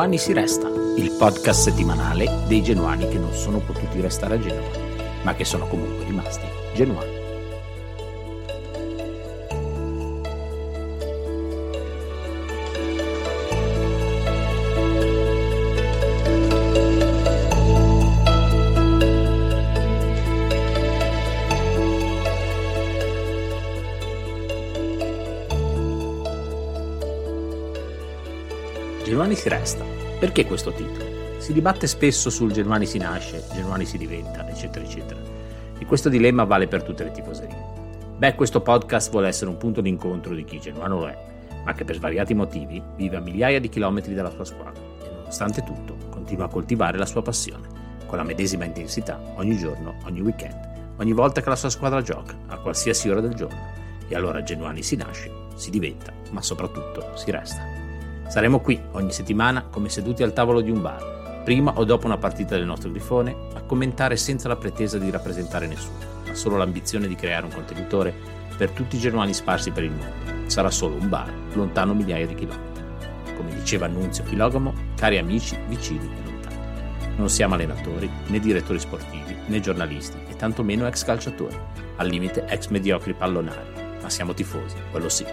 [0.00, 0.66] Genuani si resta,
[0.96, 4.78] il podcast settimanale dei genuani che non sono potuti restare a Genova,
[5.24, 7.18] ma che sono comunque rimasti genuani.
[29.04, 29.89] Genuani si resta.
[30.20, 31.38] Perché questo titolo?
[31.38, 35.18] Si dibatte spesso sul Genuani si nasce, Genuani si diventa, eccetera, eccetera.
[35.78, 37.56] E questo dilemma vale per tutte le tifoserie.
[38.18, 41.16] Beh, questo podcast vuole essere un punto d'incontro di chi genuano lo è,
[41.64, 45.64] ma che per svariati motivi vive a migliaia di chilometri dalla sua squadra e nonostante
[45.64, 47.66] tutto continua a coltivare la sua passione,
[48.04, 52.36] con la medesima intensità, ogni giorno, ogni weekend, ogni volta che la sua squadra gioca,
[52.48, 53.58] a qualsiasi ora del giorno.
[54.06, 57.69] E allora Genuani si nasce, si diventa, ma soprattutto si resta.
[58.30, 62.16] Saremo qui ogni settimana come seduti al tavolo di un bar, prima o dopo una
[62.16, 67.08] partita del nostro grifone, a commentare senza la pretesa di rappresentare nessuno, ma solo l'ambizione
[67.08, 68.14] di creare un contenitore
[68.56, 70.48] per tutti i genuani sparsi per il mondo.
[70.48, 73.34] Sarà solo un bar, lontano migliaia di chilometri.
[73.34, 77.16] Come diceva Annunzio Filogamo, cari amici, vicini e lontani.
[77.16, 81.58] Non siamo allenatori, né direttori sportivi, né giornalisti, e tantomeno ex calciatori,
[81.96, 85.24] al limite ex mediocri pallonari, ma siamo tifosi, quello sì,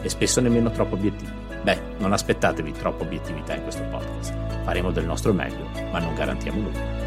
[0.00, 1.33] e spesso nemmeno troppo obiettivi
[1.64, 4.34] Beh, non aspettatevi troppa obiettività in questo podcast.
[4.64, 7.03] Faremo del nostro meglio, ma non garantiamo nulla.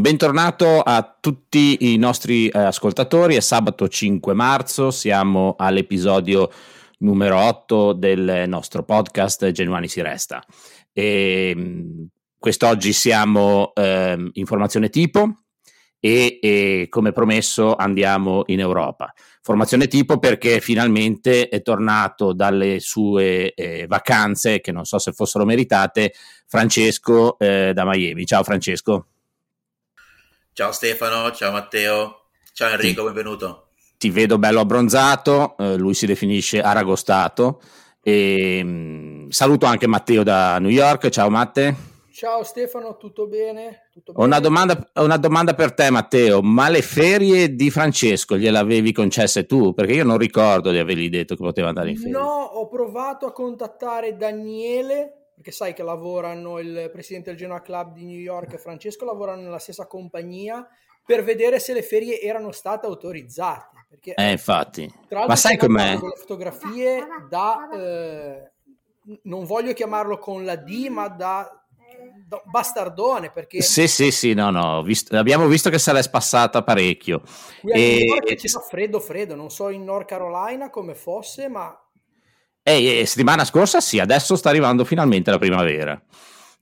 [0.00, 3.34] Bentornato a tutti i nostri eh, ascoltatori.
[3.34, 6.50] È sabato 5 marzo, siamo all'episodio
[6.98, 10.42] numero 8 del nostro podcast Genuani si resta.
[10.92, 12.06] E, ehm,
[12.38, 15.42] quest'oggi siamo eh, in tipo
[16.00, 19.12] e, e, come promesso andiamo in Europa.
[19.42, 25.44] Formazione tipo perché finalmente è tornato dalle sue eh, vacanze, che non so se fossero
[25.44, 26.12] meritate,
[26.46, 28.24] Francesco eh, da Miami.
[28.24, 29.06] Ciao Francesco.
[30.60, 33.68] Ciao Stefano, ciao Matteo, ciao Enrico, ti, benvenuto.
[33.96, 37.62] Ti vedo bello abbronzato, eh, lui si definisce aragostato.
[38.02, 41.74] E, mh, mm, saluto anche Matteo da New York, ciao Matte.
[42.12, 43.88] Ciao Stefano, tutto bene?
[43.90, 44.22] Tutto bene?
[44.22, 48.92] Ho, una domanda, una domanda per te Matteo, ma le ferie di Francesco gliele avevi
[48.92, 49.72] concesse tu?
[49.72, 52.12] Perché io non ricordo di avergli detto che poteva andare in ferie.
[52.12, 57.94] No, ho provato a contattare Daniele perché sai che lavorano il presidente del Genoa Club
[57.94, 60.68] di New York e Francesco lavorano nella stessa compagnia
[61.02, 63.86] per vedere se le ferie erano state autorizzate.
[63.88, 64.92] Perché, eh, infatti.
[65.08, 65.94] Ma sai com'è?
[65.94, 68.50] Le fotografie da, eh,
[69.22, 71.54] non voglio chiamarlo con la D, ma da
[72.44, 77.20] bastardone perché sì sì sì no no visto, abbiamo visto che se l'è spassata parecchio
[77.60, 77.98] qui a e...
[77.98, 81.76] New York ci fa freddo freddo non so in North Carolina come fosse ma
[82.70, 86.00] e, e settimana scorsa sì, adesso sta arrivando finalmente la primavera.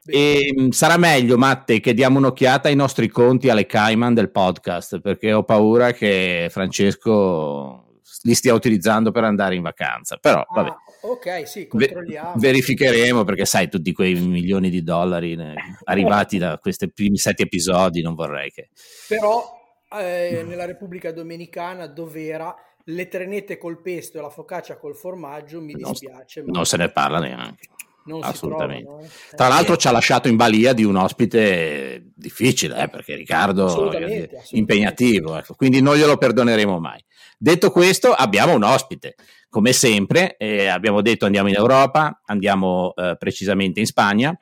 [0.07, 5.01] E, ehm, sarà meglio, Matte, che diamo un'occhiata ai nostri conti alle Cayman del podcast,
[5.01, 10.17] perché ho paura che Francesco li stia utilizzando per andare in vacanza.
[10.17, 10.75] Però, ah, vabbè.
[11.03, 12.35] Ok, sì, controlliamo.
[12.37, 15.37] verificheremo perché sai, tutti quei milioni di dollari
[15.85, 18.71] arrivati da questi primi sette episodi, non vorrei che...
[19.07, 19.57] Però
[19.93, 22.55] eh, nella Repubblica Dominicana, dove era
[22.89, 26.41] le trenette col pesto e la focaccia col formaggio, mi dispiace.
[26.43, 27.69] Non, non se ne parla neanche.
[28.05, 28.85] Non Assolutamente.
[28.85, 29.37] Trovano, eh.
[29.37, 34.07] Tra l'altro ci ha lasciato in balia di un ospite difficile, eh, perché Riccardo assolutamente,
[34.07, 34.57] è assolutamente.
[34.57, 37.05] impegnativo, ecco, quindi non glielo perdoneremo mai.
[37.37, 39.15] Detto questo, abbiamo un ospite,
[39.51, 44.39] come sempre, eh, abbiamo detto andiamo in Europa, andiamo eh, precisamente in Spagna,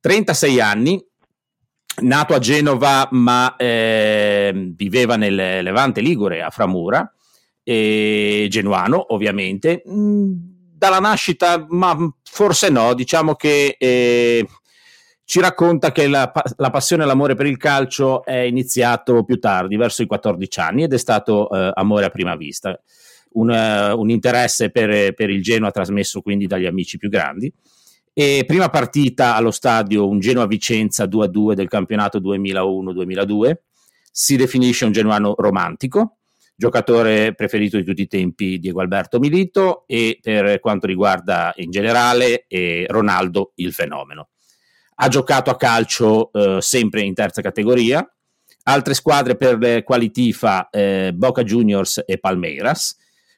[0.00, 1.06] 36 anni,
[2.00, 7.12] nato a Genova ma eh, viveva nel Levante Ligure a Framura,
[7.68, 9.82] eh, genuano ovviamente.
[9.86, 10.32] Mm,
[10.78, 14.46] dalla nascita, ma forse no, diciamo che eh,
[15.24, 19.76] ci racconta che la, la, passione e l'amore per il calcio è iniziato più tardi,
[19.76, 22.80] verso i 14 anni, ed è stato eh, amore a prima vista.
[23.30, 27.52] Un, uh, un interesse per, per, il Genoa trasmesso quindi dagli amici più grandi.
[28.14, 33.56] E prima partita allo stadio un Genoa-Vicenza 2-2 del campionato 2001-2002.
[34.10, 36.17] Si definisce un genuano romantico,
[36.58, 42.46] giocatore preferito di tutti i tempi Diego Alberto Milito e per quanto riguarda in generale
[42.48, 44.30] eh, Ronaldo il fenomeno.
[44.96, 48.04] Ha giocato a calcio eh, sempre in terza categoria,
[48.64, 52.96] altre squadre per le quali tifa eh, Boca Juniors e Palmeiras,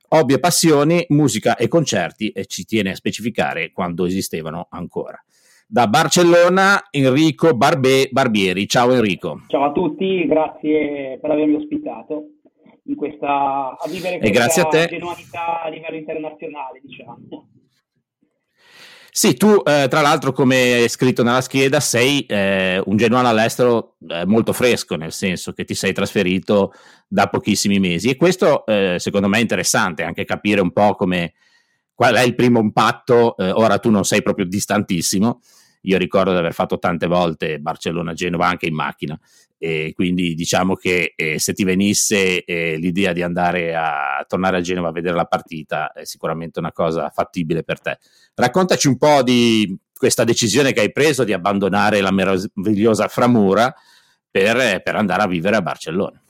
[0.09, 5.23] hobby e passioni, musica e concerti e ci tiene a specificare quando esistevano ancora.
[5.67, 8.67] Da Barcellona Enrico Barbè Barbieri.
[8.67, 9.43] Ciao Enrico.
[9.49, 12.40] Ciao a tutti, grazie per avermi ospitato
[12.91, 14.87] in questa a vivere questa grazie a te.
[14.89, 17.49] genuinità a livello internazionale, diciamo.
[19.13, 23.97] Sì, tu eh, tra l'altro come è scritto nella scheda sei eh, un genuano all'estero
[24.09, 26.73] eh, molto fresco, nel senso che ti sei trasferito
[27.09, 31.35] da pochissimi mesi e questo eh, secondo me è interessante anche capire un po' come
[31.93, 35.41] qual è il primo impatto, eh, ora tu non sei proprio distantissimo,
[35.83, 39.19] io ricordo di aver fatto tante volte Barcellona-Genova anche in macchina
[39.63, 44.61] e quindi diciamo che eh, se ti venisse eh, l'idea di andare a tornare a
[44.63, 47.99] Genova a vedere la partita è sicuramente una cosa fattibile per te.
[48.35, 53.71] Raccontaci un po' di questa decisione che hai preso di abbandonare la meravigliosa Framura
[54.31, 56.23] per, per andare a vivere a Barcellona.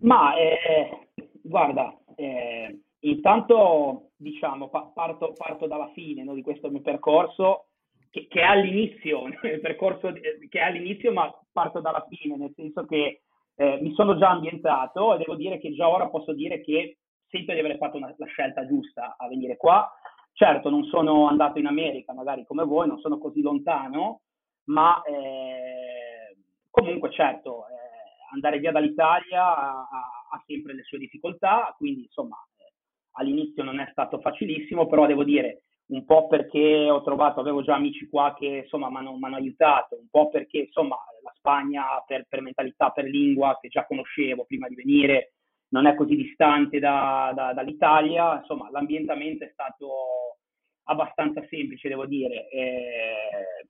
[0.00, 1.08] Ma eh,
[1.40, 7.68] guarda, eh, intanto diciamo parto, parto dalla fine no, di questo mio percorso
[8.10, 9.22] che, che, è all'inizio,
[9.62, 13.22] percorso che è all'inizio, ma parto dalla fine, nel senso che
[13.56, 17.52] eh, mi sono già ambientato e devo dire che già ora posso dire che sento
[17.52, 19.90] di aver fatto una, la scelta giusta a venire qua.
[20.34, 24.22] Certo, non sono andato in America, magari come voi, non sono così lontano,
[24.64, 26.36] ma eh,
[26.70, 29.88] comunque certo, eh, andare via dall'Italia ha,
[30.30, 32.72] ha, sempre le sue difficoltà, quindi insomma eh,
[33.12, 37.74] all'inizio non è stato facilissimo, però devo dire un po' perché ho trovato, avevo già
[37.74, 40.96] amici qua che insomma mi hanno aiutato, un po' perché insomma
[41.42, 45.32] Spagna per, per, mentalità, per lingua che già conoscevo prima di venire
[45.72, 50.36] non è così distante da, da, dall'Italia, insomma l'ambientamento è stato
[50.84, 52.48] abbastanza semplice devo dire.
[52.50, 53.66] Eh,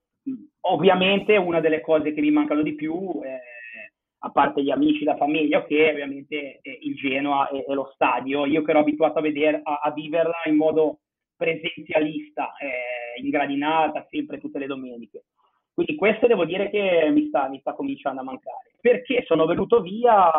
[0.62, 3.92] ovviamente una delle cose che mi mancano di più, eh,
[4.24, 8.62] a parte gli amici, la famiglia, ok, ovviamente è il Genoa e, lo stadio, io
[8.62, 10.98] che ero abituato a, vedere, a, a viverla in modo
[11.36, 15.24] presenzialista, eh, in gradinata, sempre tutte le domeniche.
[15.82, 18.70] Quindi questo devo dire che mi sta, mi sta cominciando a mancare.
[18.80, 20.30] Perché sono venuto via,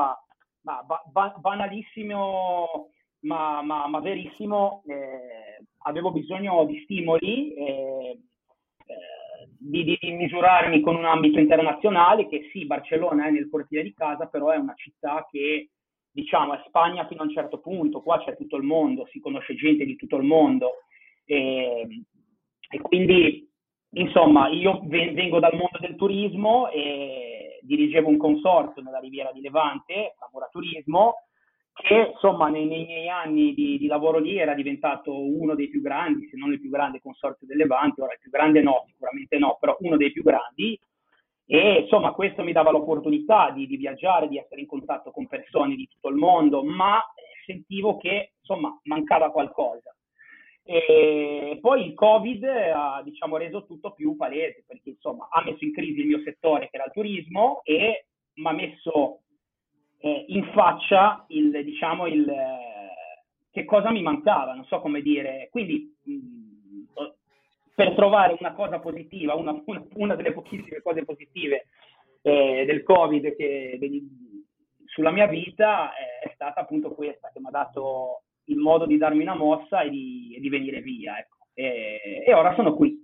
[0.62, 2.90] ma, ba, banalissimo,
[3.22, 8.19] ma, ma, ma verissimo, eh, avevo bisogno di stimoli, eh,
[8.86, 13.94] eh, di, di, misurarmi con un ambito internazionale, che sì, Barcellona è nel cortile di
[13.94, 15.69] casa, però è una città che
[16.10, 19.56] diciamo è Spagna fino a un certo punto, qua c'è tutto il mondo, si conosce
[19.56, 20.84] gente di tutto il mondo,
[21.25, 21.88] e,
[22.69, 23.51] e quindi,
[23.94, 30.16] insomma, io vengo dal mondo del turismo e dirigevo un consorzio nella Riviera di Levante,
[30.19, 31.16] Lavora Turismo,
[31.74, 35.81] che insomma nei, nei miei anni di, di, lavoro lì era diventato uno dei più
[35.81, 39.38] grandi, se non il più grande consorzio del Levante, ora il più grande no, sicuramente
[39.40, 40.80] no, però uno dei più grandi
[41.45, 45.75] e insomma questo mi dava l'opportunità di, di viaggiare, di essere in contatto con persone
[45.75, 47.01] di tutto il mondo, ma
[47.45, 49.93] sentivo che insomma mancava qualcosa.
[50.65, 55.74] E poi il Covid ha diciamo, reso tutto più palese perché insomma ha messo in
[55.74, 58.06] crisi il mio settore che era il turismo e
[58.36, 59.19] mi ha messo
[60.00, 65.49] eh, in faccia il, diciamo, il, eh, che cosa mi mancava, non so come dire.
[65.52, 66.33] Quindi mh,
[67.76, 71.68] per trovare una cosa positiva, una, una, una delle pochissime cose positive
[72.21, 73.80] eh, del Covid che,
[74.85, 79.21] sulla mia vita è stata appunto questa che mi ha dato il modo di darmi
[79.21, 81.18] una mossa e di, e di venire via.
[81.18, 81.38] Ecco.
[81.54, 83.02] E, e, ora sono qui.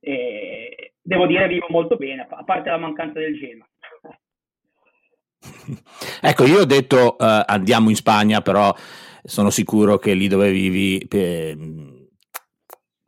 [0.00, 3.68] E, devo dire vivo molto bene, a parte la mancanza del Genoa.
[6.22, 8.74] Ecco, io ho detto uh, andiamo in Spagna, però
[9.22, 11.56] sono sicuro che lì dove vivi eh,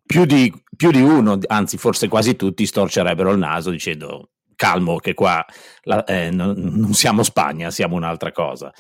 [0.07, 5.13] più, di, più, di, uno, anzi forse quasi tutti, storcerebbero il naso dicendo calmo che
[5.13, 5.45] qua
[5.83, 8.73] la, eh, non, non siamo Spagna, siamo un'altra cosa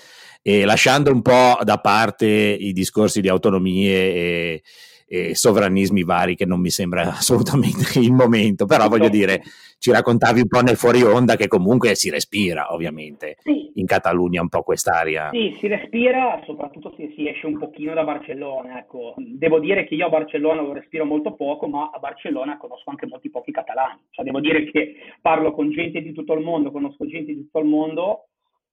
[0.42, 4.62] e lasciando un po' da parte i discorsi di autonomie e,
[5.06, 9.42] e sovranismi vari che non mi sembra assolutamente il momento, però voglio dire,
[9.78, 13.70] ci raccontavi un po' nel fuori onda che comunque si respira ovviamente sì.
[13.74, 15.28] in Catalogna un po' quest'aria.
[15.30, 19.14] Sì, si respira, soprattutto se si esce un pochino da Barcellona, ecco.
[19.18, 23.06] Devo dire che io a Barcellona lo respiro molto poco, ma a Barcellona conosco anche
[23.06, 27.06] molti pochi catalani, cioè devo dire che parlo con gente di tutto il mondo, conosco
[27.06, 28.28] gente di tutto il mondo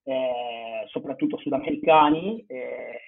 [0.10, 3.02] eh, soprattutto sudamericani, eh,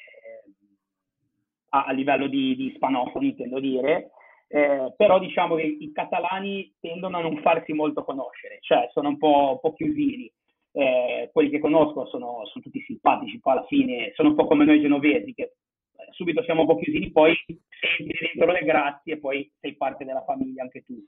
[1.69, 4.11] a, a, livello di, di ispanofoni intendo dire,
[4.47, 9.17] eh, però diciamo che i catalani tendono a non farsi molto conoscere, cioè sono un
[9.17, 10.31] po', un po chiusini.
[10.73, 14.63] Eh, quelli che conosco sono, sono, tutti simpatici, poi alla fine sono un po' come
[14.63, 15.53] noi genovesi, che eh,
[16.11, 17.35] subito siamo un po' chiusini, poi
[17.97, 21.03] senti dentro le grazie e poi sei parte della famiglia anche tu.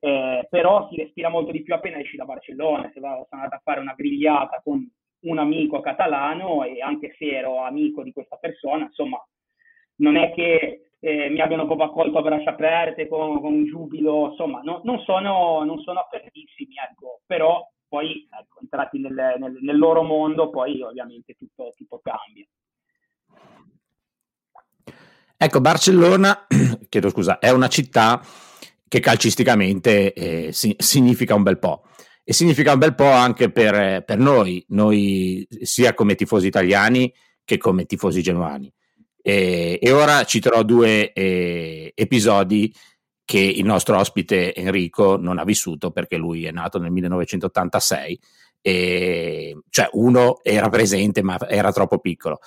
[0.00, 3.60] eh, però si respira molto di più appena esci da Barcellona, se sono andato a
[3.62, 4.88] fare una grigliata con
[5.24, 9.22] un amico catalano e anche se ero amico di questa persona, insomma,
[9.96, 14.60] non è che eh, mi abbiano proprio accolto a braccia aperte con, con giubilo, insomma,
[14.62, 20.02] no, non, sono, non sono apertissimi, ecco, però poi ecco, entrati nel, nel, nel, loro
[20.02, 22.46] mondo, poi ovviamente tutto, tutto cambia.
[25.36, 26.46] Ecco, Barcellona,
[26.88, 28.20] chiedo scusa, è una città
[28.88, 31.82] che calcisticamente eh, si, significa un bel po'.
[32.24, 37.12] E significa un bel po' anche per, per, noi, noi sia come tifosi italiani
[37.44, 38.72] che come tifosi genuani.
[39.20, 42.74] E, e ora citerò due eh, episodi
[43.24, 48.20] che il nostro ospite Enrico non ha vissuto perché lui è nato nel 1986
[48.60, 52.40] e cioè uno era presente ma era troppo piccolo.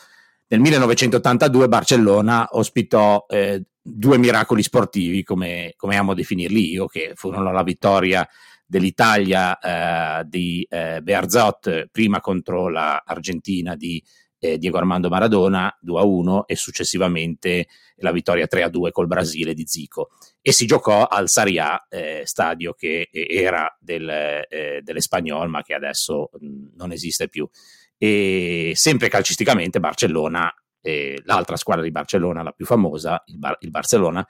[0.48, 7.52] Nel 1982 Barcellona ospitò eh, due miracoli sportivi, come, come, amo definirli io, che furono
[7.52, 8.28] la vittoria
[8.68, 14.04] dell'Italia eh, di eh, Bearzot, prima contro l'Argentina di
[14.40, 20.10] eh, Diego Armando Maradona 2-1 e successivamente la vittoria 3-2 col Brasile di Zico.
[20.42, 26.30] E si giocò al Sarrià, eh, stadio che era del, eh, dell'Espagnol, ma che adesso
[26.40, 27.50] mh, non esiste più.
[27.98, 33.72] E sempre calcisticamente Barcellona, eh, l'altra squadra di Barcellona, la più famosa, il, Bar- il
[33.72, 34.28] Barcellona,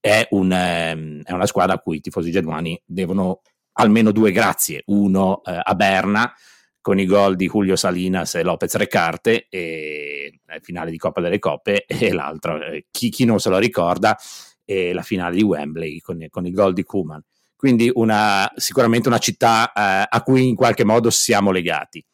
[0.00, 3.40] è, un, ehm, è, una squadra a cui i tifosi genuani devono
[3.80, 6.32] almeno due grazie, uno eh, a Berna,
[6.80, 11.38] con i gol di Julio Salinas e Lopez Recarte e eh, finale di Coppa delle
[11.38, 14.16] Coppe e l'altro, eh, chi, chi, non se lo ricorda,
[14.64, 17.22] è la finale di Wembley con, con i gol di Kuman.
[17.56, 22.04] Quindi una, sicuramente una città eh, a cui in qualche modo siamo legati.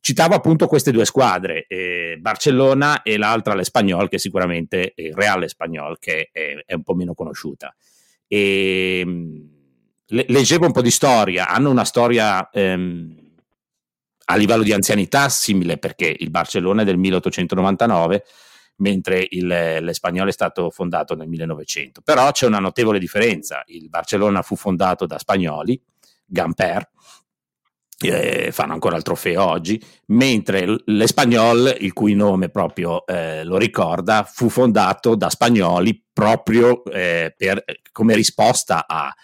[0.00, 5.98] Citavo appunto queste due squadre, eh, Barcellona e l'altra l'Espagnol, che sicuramente il Real Espagnol,
[5.98, 7.74] che è, è un po' meno conosciuta.
[8.26, 9.61] E, ehm,
[10.12, 13.16] le, leggevo un po' di storia, hanno una storia ehm,
[14.26, 18.24] a livello di anzianità simile perché il Barcellona è del 1899
[18.76, 22.00] mentre il, l'Espagnolo è stato fondato nel 1900.
[22.02, 23.62] Però c'è una notevole differenza.
[23.66, 25.80] Il Barcellona fu fondato da spagnoli,
[26.24, 26.90] Gamper,
[28.00, 34.24] eh, fanno ancora il trofeo oggi, mentre l'Espagnol, il cui nome proprio eh, lo ricorda,
[34.24, 39.14] fu fondato da spagnoli proprio eh, per, come risposta a,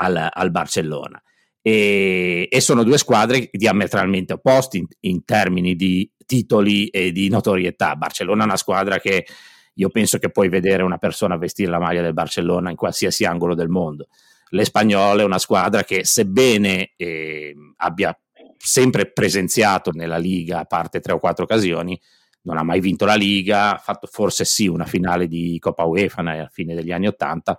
[0.00, 1.20] al, al Barcellona
[1.62, 7.96] e, e, sono due squadre diametralmente opposte in, in, termini di titoli e di notorietà.
[7.96, 9.26] Barcellona è una squadra che
[9.74, 13.54] io penso che puoi vedere una persona vestire la maglia del Barcellona in qualsiasi angolo
[13.54, 14.08] del mondo.
[14.50, 18.18] L'Espagnolo è una squadra che sebbene eh, abbia
[18.56, 21.98] sempre presenziato nella Liga, a parte tre o quattro occasioni,
[22.42, 26.20] non ha mai vinto la Liga, ha fatto forse sì una finale di Coppa UEFA
[26.20, 27.58] alla fine degli anni Ottanta,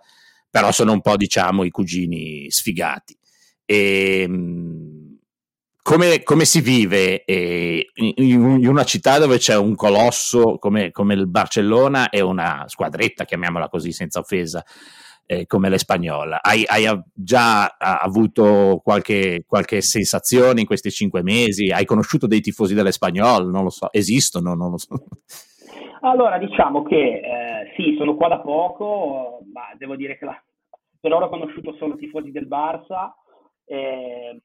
[0.52, 3.18] però sono un po' diciamo i cugini sfigati.
[3.66, 5.18] E, ehm,
[5.82, 11.16] come, come, si vive eh, in, in, una città dove c'è un colosso come, come,
[11.16, 14.64] il Barcellona e una squadretta, chiamiamola così senza offesa,
[15.26, 16.42] eh, come l'Espagnola?
[16.44, 21.72] Hai, hai già avuto qualche, qualche, sensazione in questi cinque mesi?
[21.72, 23.50] Hai conosciuto dei tifosi dell'Espagnol?
[23.50, 24.54] Non lo so, esistono?
[24.54, 25.08] Non lo so.
[26.04, 30.44] Allora, diciamo che eh, sì, sono qua da poco, ma devo dire che la,
[31.00, 33.14] per ora ho conosciuto solo tifosi del Barça
[33.72, 34.42] eh,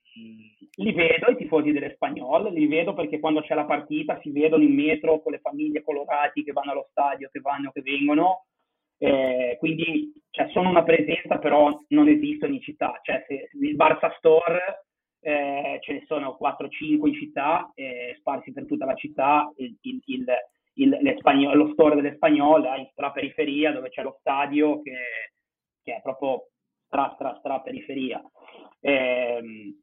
[0.77, 4.73] li vedo i tifosi dell'Espagnol, li vedo perché quando c'è la partita si vedono in
[4.73, 8.45] metro con le famiglie colorati che vanno allo stadio, che vanno, che vengono,
[8.99, 14.15] eh, quindi cioè, sono una presenza però non esistono in città, cioè se, il Barça
[14.19, 14.87] Store
[15.21, 20.01] eh, ce ne sono 4-5 in città, eh, sparsi per tutta la città, il, il,
[20.05, 20.25] il,
[20.85, 24.95] lo store dell'Espagnol è in stra periferia dove c'è lo stadio che,
[25.83, 26.49] che è proprio
[26.87, 28.23] stra stra stra periferia.
[28.81, 29.75] Eh,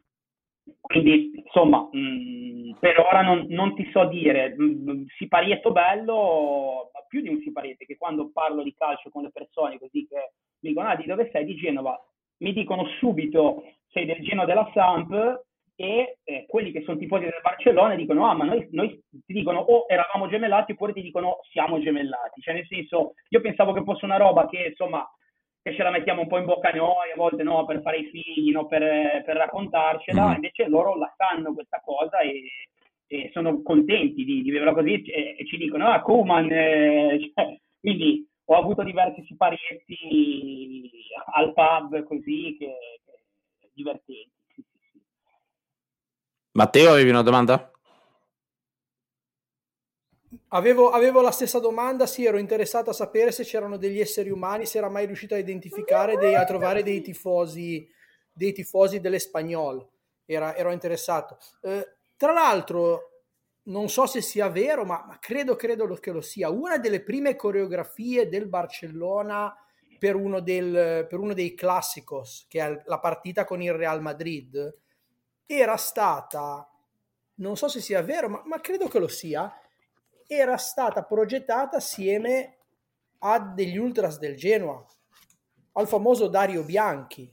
[0.79, 6.91] quindi insomma, mh, mm, per ora non, non, ti so dire, mh, mm, siparietto bello,
[6.93, 10.33] ma più di un siparietto, che quando parlo di calcio con le persone così che
[10.59, 11.45] mi dicono ah di dove sei?
[11.45, 11.99] Di Genova,
[12.37, 15.43] mi dicono subito sei del Genoa della Samp
[15.75, 19.59] e eh, quelli che sono tifosi del Barcellona dicono ah ma noi, noi ti dicono
[19.59, 23.83] o oh, eravamo gemellati oppure ti dicono siamo gemellati, cioè nel senso io pensavo che
[23.83, 25.07] fosse una roba che insomma
[25.63, 28.09] che ce la mettiamo un po' in bocca noi, a volte no, per fare i
[28.09, 30.33] figli, no, per, per raccontarcela, mm.
[30.33, 32.67] invece loro la sanno questa cosa e,
[33.07, 37.57] e sono contenti di, di viverla così e, e, ci dicono, ah, Kuman, eh, cioè,
[37.79, 40.91] quindi ho avuto diversi siparietti
[41.33, 42.99] al pub così che,
[43.61, 44.42] che divertenti.
[46.53, 47.71] Matteo, avevi una domanda?
[50.49, 54.65] Avevo, avevo, la stessa domanda, sì, ero interessato a sapere se c'erano degli esseri umani,
[54.65, 57.89] se era mai riuscito a identificare, dei, a trovare dei tifosi
[58.33, 59.87] dei tifosi dell'Espagnol.
[60.25, 61.37] Era, ero interessato.
[61.61, 63.21] Eh, tra l'altro,
[63.63, 66.49] non so se sia vero, ma, ma credo, credo che lo sia.
[66.49, 69.55] Una delle prime coreografie del Barcellona
[69.99, 74.81] per uno, del, per uno dei classicos, che è la partita con il Real Madrid,
[75.45, 76.67] era stata,
[77.35, 79.51] non so se sia vero, ma, ma credo che lo sia,
[80.27, 82.57] era stata progettata assieme
[83.19, 84.83] a degli ultras del Genoa,
[85.73, 87.31] al famoso Dario Bianchi.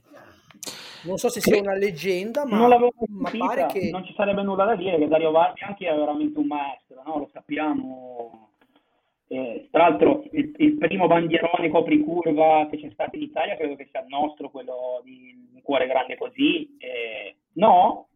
[1.03, 3.89] Non so se sia una leggenda, ma, ma pare che...
[3.89, 7.17] Non ci sarebbe nulla da dire, che Dario Bianchi è veramente un maestro, no?
[7.17, 8.49] lo sappiamo.
[9.27, 13.87] Eh, tra l'altro il, il, primo bandierone copricurva che c'è stato in Italia credo che
[13.89, 16.75] sia il nostro, quello di un cuore grande così.
[16.77, 18.07] Eh, no?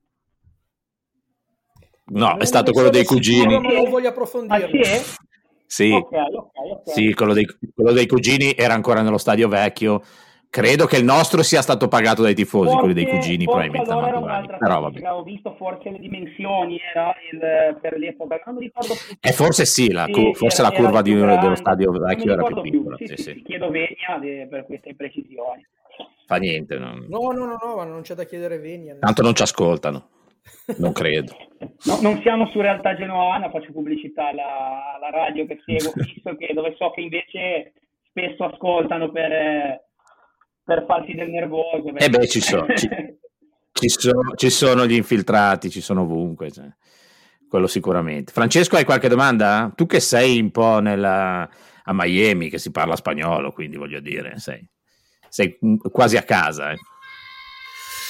[2.07, 3.59] No, è stato quello dei cugini.
[3.59, 4.65] Ma non voglio approfondire.
[4.65, 5.23] Ah, sì?
[5.67, 6.93] Sì, okay, okay, okay.
[6.93, 10.01] sì quello, dei, quello, dei, cugini era ancora nello stadio vecchio.
[10.47, 14.15] Credo che il nostro sia stato pagato dai tifosi, forse, quelli dei cugini probabilmente allora
[14.15, 14.57] amatoriali.
[14.57, 15.11] Però vabbè.
[15.11, 19.17] Ho visto forse le dimensioni, era il, per l'epoca, non mi ricordo più.
[19.19, 22.61] E forse sì, la, sì forse era, la curva di, dello stadio vecchio era più
[22.61, 22.95] piccola.
[22.95, 23.07] Più.
[23.07, 25.65] Sì, sì, sì, chiedo venia per queste precisioni.
[26.25, 26.77] Fa niente.
[26.77, 28.97] No, no, no, no, no ma non c'è da chiedere venia.
[28.99, 30.09] Tanto non ci ascoltano.
[30.77, 31.35] Non credo.
[31.85, 36.53] No, non siamo su Realtà Genoana, faccio pubblicità alla, alla radio che seguo fisso, che,
[36.53, 37.73] dove so che invece
[38.09, 39.81] spesso ascoltano per,
[40.63, 41.95] per farsi del nervoso.
[41.95, 42.87] Eh beh, ci sono, ci,
[43.71, 46.51] ci, sono, ci sono, gli infiltrati, ci sono ovunque.
[46.51, 46.67] Cioè.
[47.49, 48.31] Quello sicuramente.
[48.31, 49.71] Francesco, hai qualche domanda?
[49.73, 51.49] Tu che sei un po' nella,
[51.83, 54.67] a Miami, che si parla spagnolo, quindi voglio dire, sei,
[55.35, 55.57] sei
[55.91, 56.71] quasi a casa.
[56.71, 56.77] Eh.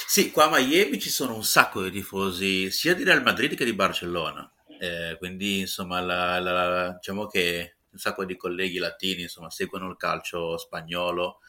[0.06, 3.66] Sì, qua a Miami ci sono un sacco di tifosi sia di Real Madrid che
[3.66, 4.48] di Barcellona.
[4.80, 9.98] Eh, quindi, insomma, la, la, diciamo che un sacco di colleghi latini insomma, seguono il
[9.98, 11.40] calcio spagnolo.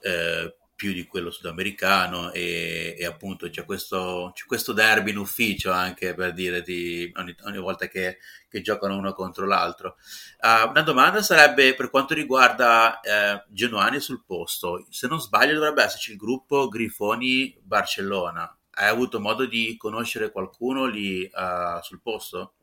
[0.00, 5.70] Eh, più di quello sudamericano e, e appunto c'è questo, c'è questo, derby in ufficio
[5.70, 8.16] anche per dire di, ogni, ogni, volta che,
[8.48, 9.96] che, giocano uno contro l'altro.
[10.40, 15.82] Uh, una domanda sarebbe per quanto riguarda uh, Genuani sul posto, se non sbaglio dovrebbe
[15.82, 18.50] esserci il gruppo Grifoni Barcellona.
[18.70, 22.54] Hai avuto modo di conoscere qualcuno lì uh, sul posto?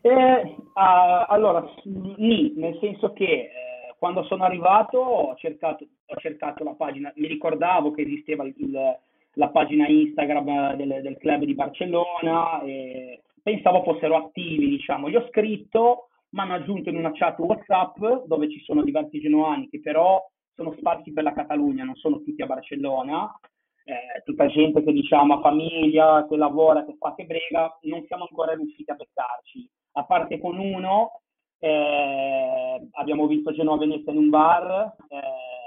[0.00, 3.50] Eh, allora, sì, nel senso che eh,
[3.98, 8.98] quando sono arrivato ho cercato, ho cercato, la pagina, mi ricordavo che esisteva il,
[9.34, 15.10] la pagina Instagram del, del, club di Barcellona e pensavo fossero attivi, diciamo.
[15.10, 19.68] Gli ho scritto, mi hanno aggiunto in una chat WhatsApp dove ci sono diversi genoani
[19.68, 23.38] che però sono sparsi per la Catalogna, non sono tutti a Barcellona.
[23.84, 28.26] Eh, tutta gente che diciamo ha famiglia, che lavora, che fa che brega, non siamo
[28.28, 29.66] ancora riusciti a beccarci.
[29.92, 31.20] A parte con uno
[31.58, 35.57] eh, abbiamo visto Genova Venezia in un bar, eh,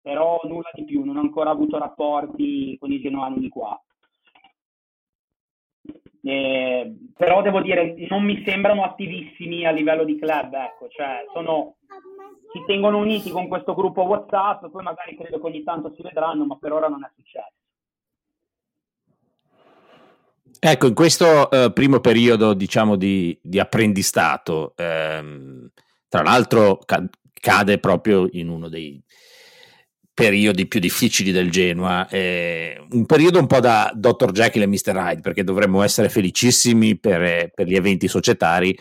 [0.00, 3.80] però nulla di più, non ho ancora avuto rapporti con i genoani di qua.
[6.22, 11.76] Eh, però devo dire, non mi sembrano attivissimi a livello di club, ecco, cioè sono,
[12.52, 16.44] si tengono uniti con questo gruppo WhatsApp, poi magari credo che ogni tanto si vedranno,
[16.44, 17.54] ma per ora non è successo.
[20.60, 25.70] Ecco, in questo eh, primo periodo, diciamo, di, di apprendistato, ehm,
[26.08, 27.08] tra l'altro ca-
[27.40, 29.00] cade proprio in uno dei
[30.18, 34.32] periodi più difficili del Genoa, eh, un periodo un po' da Dr.
[34.32, 34.96] Jekyll e Mr.
[34.96, 38.76] Hyde, perché dovremmo essere felicissimi per, per, gli eventi societari,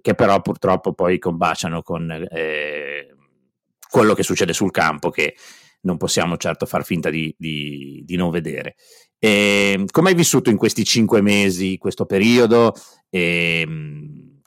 [0.00, 3.14] che però purtroppo poi combaciano con eh,
[3.88, 5.36] quello che succede sul campo, che
[5.82, 8.74] non possiamo certo far finta di, di, di non vedere.
[9.20, 12.74] E, come hai vissuto in questi cinque mesi questo periodo?
[13.08, 13.64] E,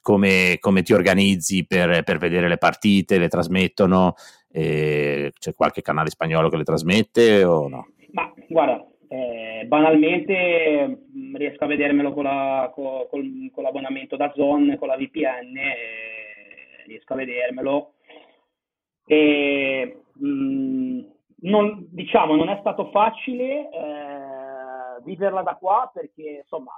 [0.02, 3.18] come, come, ti organizzi per, per, vedere le partite?
[3.20, 4.16] Le trasmettono?
[4.58, 7.88] E, c'è qualche canale spagnolo che le trasmette o no?
[8.12, 14.78] Ma guarda, eh, banalmente mm, riesco a vedermelo con, la, con, con, l'abbonamento da Zone,
[14.78, 17.96] con la VPN, eh, riesco a vedermelo.
[19.06, 21.00] E, mh, mm,
[21.42, 26.72] non, diciamo, non è stato facile eh, viverla da qua perché, insomma,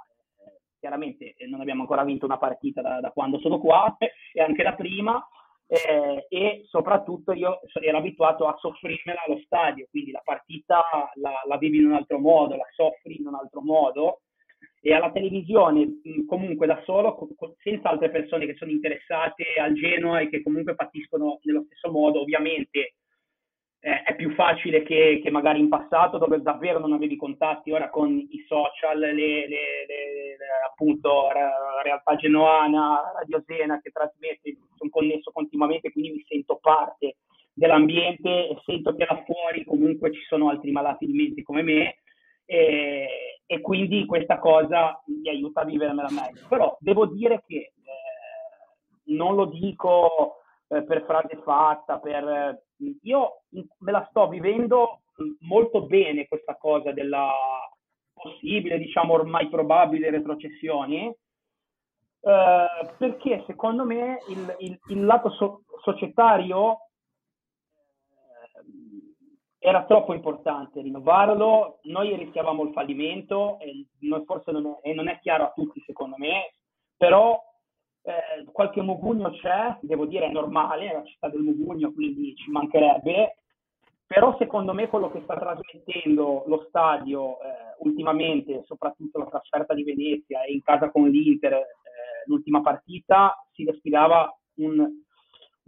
[0.44, 3.96] eh, chiaramente non abbiamo ancora vinto una partita da, da quando sono qua
[4.34, 5.24] e anche da prima.
[5.70, 10.82] Eh, e soprattutto io ero abituato a soffrirmela allo stadio, quindi la partita
[11.16, 14.20] la, la, vivi in un altro modo, la soffri in un altro modo.
[14.80, 17.28] E alla televisione comunque da solo,
[17.58, 22.20] senza altre persone che sono interessate al Genoa e che comunque patiscono nello stesso modo,
[22.20, 22.94] ovviamente
[23.80, 27.88] eh, è più facile che, che, magari in passato dove davvero non avevi contatti, ora
[27.90, 30.36] con i social, le, le, le,
[30.68, 31.28] appunto
[31.82, 37.16] realtà genoana, Radio Sena che trasmette, sono connesso continuamente, quindi mi sento parte
[37.52, 41.98] dell'ambiente e sento che là fuori comunque ci sono altri malati di mente come me
[42.44, 46.46] e, e quindi questa cosa mi aiuta a vivermela meglio.
[46.48, 47.72] Però devo dire che eh,
[49.14, 50.37] non lo dico
[50.68, 52.62] eh, per frase fatta, per,
[53.02, 53.42] io
[53.78, 55.00] me la sto vivendo
[55.40, 57.30] molto bene questa cosa della
[58.12, 61.16] possibile, diciamo ormai probabile retrocessione,
[62.20, 62.66] eh,
[62.98, 66.80] perché secondo me il, il, il lato so- societario
[69.60, 73.86] era troppo importante rinnovarlo, noi rischiavamo il fallimento e
[74.24, 76.52] forse non è, e non è chiaro a tutti secondo me,
[76.96, 77.40] però
[78.08, 82.50] eh, qualche mugugno c'è, devo dire è normale, è la città del mugugno quindi ci
[82.50, 83.36] mancherebbe,
[84.06, 89.84] però secondo me quello che sta trasmettendo lo stadio eh, ultimamente, soprattutto la trasferta di
[89.84, 91.66] Venezia e in casa con l'Inter, eh,
[92.24, 95.06] l'ultima partita, si respirava un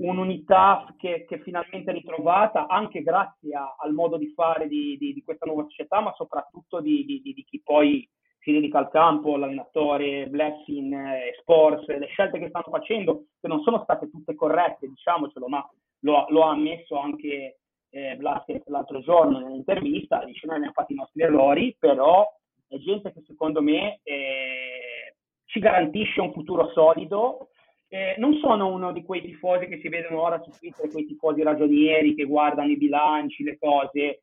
[0.00, 5.12] un'unità che, che finalmente è ritrovata anche grazie a, al modo di fare di, di,
[5.12, 8.08] di, questa nuova società, ma soprattutto di, di chi poi
[8.40, 13.60] si dedica al campo, l'allenatore, Blessing, eh, Sports, le scelte che stanno facendo, che non
[13.62, 15.66] sono state tutte corrette, diciamocelo, ma
[16.00, 17.58] lo, lo ha ammesso anche
[17.90, 22.26] eh, Blasquez l'altro giorno nell'intervista, dice noi abbiamo fatto i nostri errori, però
[22.66, 27.48] è gente che secondo me eh, ci garantisce un futuro solido.
[27.88, 31.42] Eh, non sono uno di quei tifosi che si vedono ora su Twitter, quei tifosi
[31.42, 34.22] ragionieri che guardano i bilanci, le cose,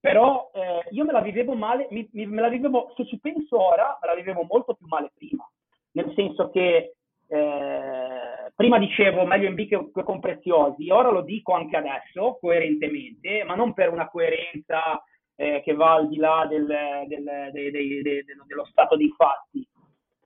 [0.00, 3.60] però eh, io me la vivevo male, mi, mi, me la vivevo, se ci penso
[3.60, 5.48] ora, me la vivevo molto più male prima,
[5.92, 6.94] nel senso che
[7.26, 12.38] eh, prima dicevo meglio in B che, che con preziosi, ora lo dico anche adesso,
[12.40, 15.02] coerentemente, ma non per una coerenza
[15.34, 19.66] eh, che va al di là del, del, de, de, de, dello stato dei fatti,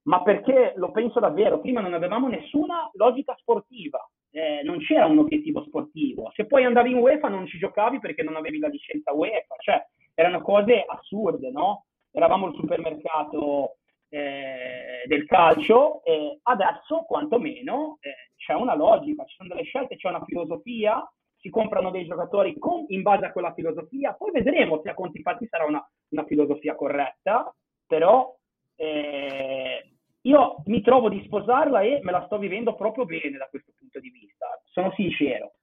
[0.04, 3.98] ma perché lo penso davvero, prima non avevamo nessuna logica sportiva,
[4.32, 6.30] eh, non c'era un obiettivo sportivo.
[6.34, 9.86] Se poi andavi in UEFA non ci giocavi perché non avevi la licenza UEFA, cioè
[10.14, 11.86] erano cose assurde, no?
[12.10, 13.76] Eravamo il supermercato
[14.08, 20.08] eh, del calcio e adesso quantomeno eh, c'è una logica, ci sono delle scelte, c'è
[20.08, 21.02] una filosofia,
[21.38, 25.20] si comprano dei giocatori con, in base a quella filosofia, poi vedremo se a conti
[25.22, 27.54] fatti sarà una, una filosofia corretta,
[27.86, 28.34] però
[28.76, 29.92] eh,
[30.22, 33.98] io mi trovo di sposarla e me la sto vivendo proprio bene da questo punto
[33.98, 35.54] di vista, sono sincero.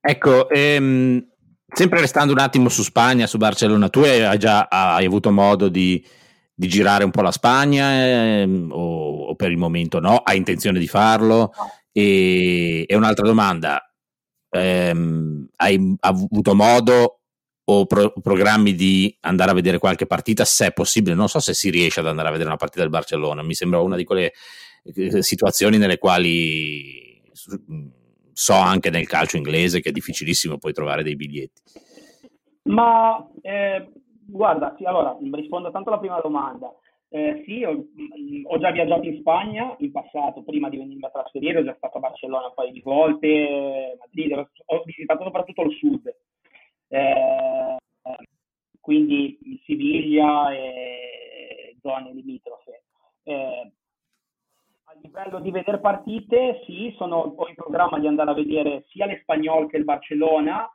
[0.00, 1.24] Ecco, ehm,
[1.66, 6.04] sempre restando un attimo su Spagna, su Barcellona, tu hai già hai avuto modo di,
[6.52, 10.16] di girare un po' la Spagna ehm, o, o, per il momento no?
[10.16, 11.52] Hai intenzione di farlo?
[11.92, 13.80] E, e un'altra domanda,
[14.48, 17.19] ehm, hai avuto modo
[17.64, 21.14] o pro- programmi di andare a vedere qualche partita, se è possibile.
[21.14, 23.80] Non so se si riesce ad andare a vedere una partita del Barcellona, mi sembra
[23.80, 24.32] una di quelle
[24.84, 27.22] eh, situazioni nelle quali
[28.32, 31.60] so anche nel calcio inglese che è difficilissimo poi trovare dei biglietti.
[32.64, 33.88] Ma eh,
[34.26, 36.72] guarda, sì, allora rispondo tanto alla prima domanda.
[37.12, 37.72] Eh, sì, ho,
[38.44, 41.96] ho, già viaggiato in Spagna in passato, prima di venirmi a trasferire, ho già stato
[41.96, 44.32] a Barcellona un paio di volte, Madrid,
[44.66, 46.14] ho visitato soprattutto il sud,
[46.90, 47.76] eh,
[48.80, 52.82] quindi Siviglia e zone limitrofe.
[53.22, 53.72] Eh,
[54.84, 59.06] a livello di vedere partite, sì, sono, ho in programma di andare a vedere sia
[59.06, 60.68] l'Espagnol che il Barcellona.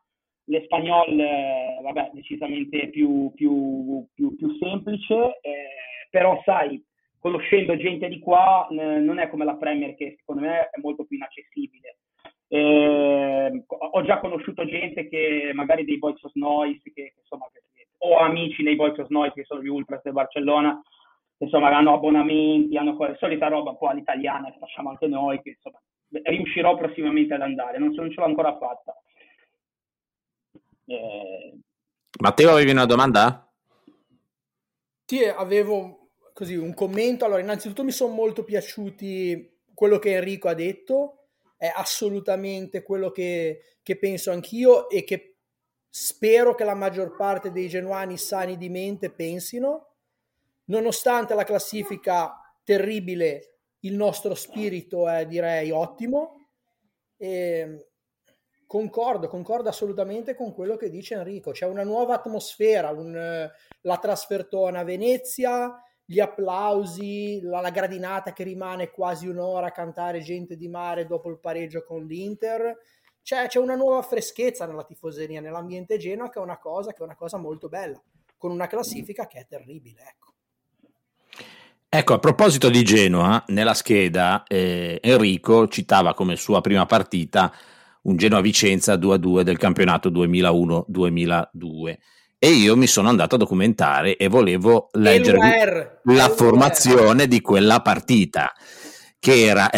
[0.46, 6.82] L'Espagnol, eh, vabbè, decisamente più, più, più, più semplice, eh, però sai,
[7.20, 11.18] conoscendo gente di qua, non è come la Premier che secondo me è molto più
[11.18, 11.98] inaccessibile.
[12.48, 17.48] Eh, ho già conosciuto gente che magari dei Boys of Noise, che, insomma,
[18.00, 20.82] ho amici nei Boys of Noise che sono gli Ultras del Barcellona,
[21.38, 25.50] insomma, hanno abbonamenti, hanno la solita roba un po' all'italiana che facciamo anche noi, che
[25.50, 28.96] insomma, riuscirò prossimamente ad andare, non, non ce l'ho ancora fatta.
[30.86, 31.60] Eh...
[32.20, 33.52] Matteo, avevi una domanda?
[35.06, 37.26] Sì, avevo così un commento.
[37.26, 41.25] Allora, innanzitutto mi sono molto piaciuti quello che Enrico ha detto
[41.58, 45.38] è assolutamente quello che, che penso anch'io e che
[45.90, 49.94] spero che la maggior parte dei genuani sani di mente pensino.
[50.66, 56.50] Nonostante la classifica terribile, il nostro spirito è direi ottimo.
[57.18, 57.90] E
[58.66, 61.52] concordo, concordo assolutamente con quello che dice Enrico.
[61.52, 63.50] C'è una nuova atmosfera, un,
[63.82, 70.22] la trasfertona a Venezia, gli applausi, la, la, gradinata che rimane quasi un'ora a cantare
[70.22, 72.78] gente di mare dopo il pareggio con l'Inter.
[73.24, 77.04] C'è, c'è una nuova freschezza nella tifoseria, nell'ambiente Genoa, che è una cosa, che è
[77.04, 78.00] una cosa molto bella,
[78.38, 80.02] con una classifica che è terribile.
[80.08, 80.34] Ecco.
[81.90, 87.52] Ecco, a proposito di Genoa, nella scheda eh, Enrico citava come sua prima partita
[88.02, 91.98] un Genoa-Vicenza 2-2 del campionato 2001-2002
[92.46, 98.54] e io mi sono andato a documentare e volevo leggere la formazione di quella partita
[99.18, 99.72] che era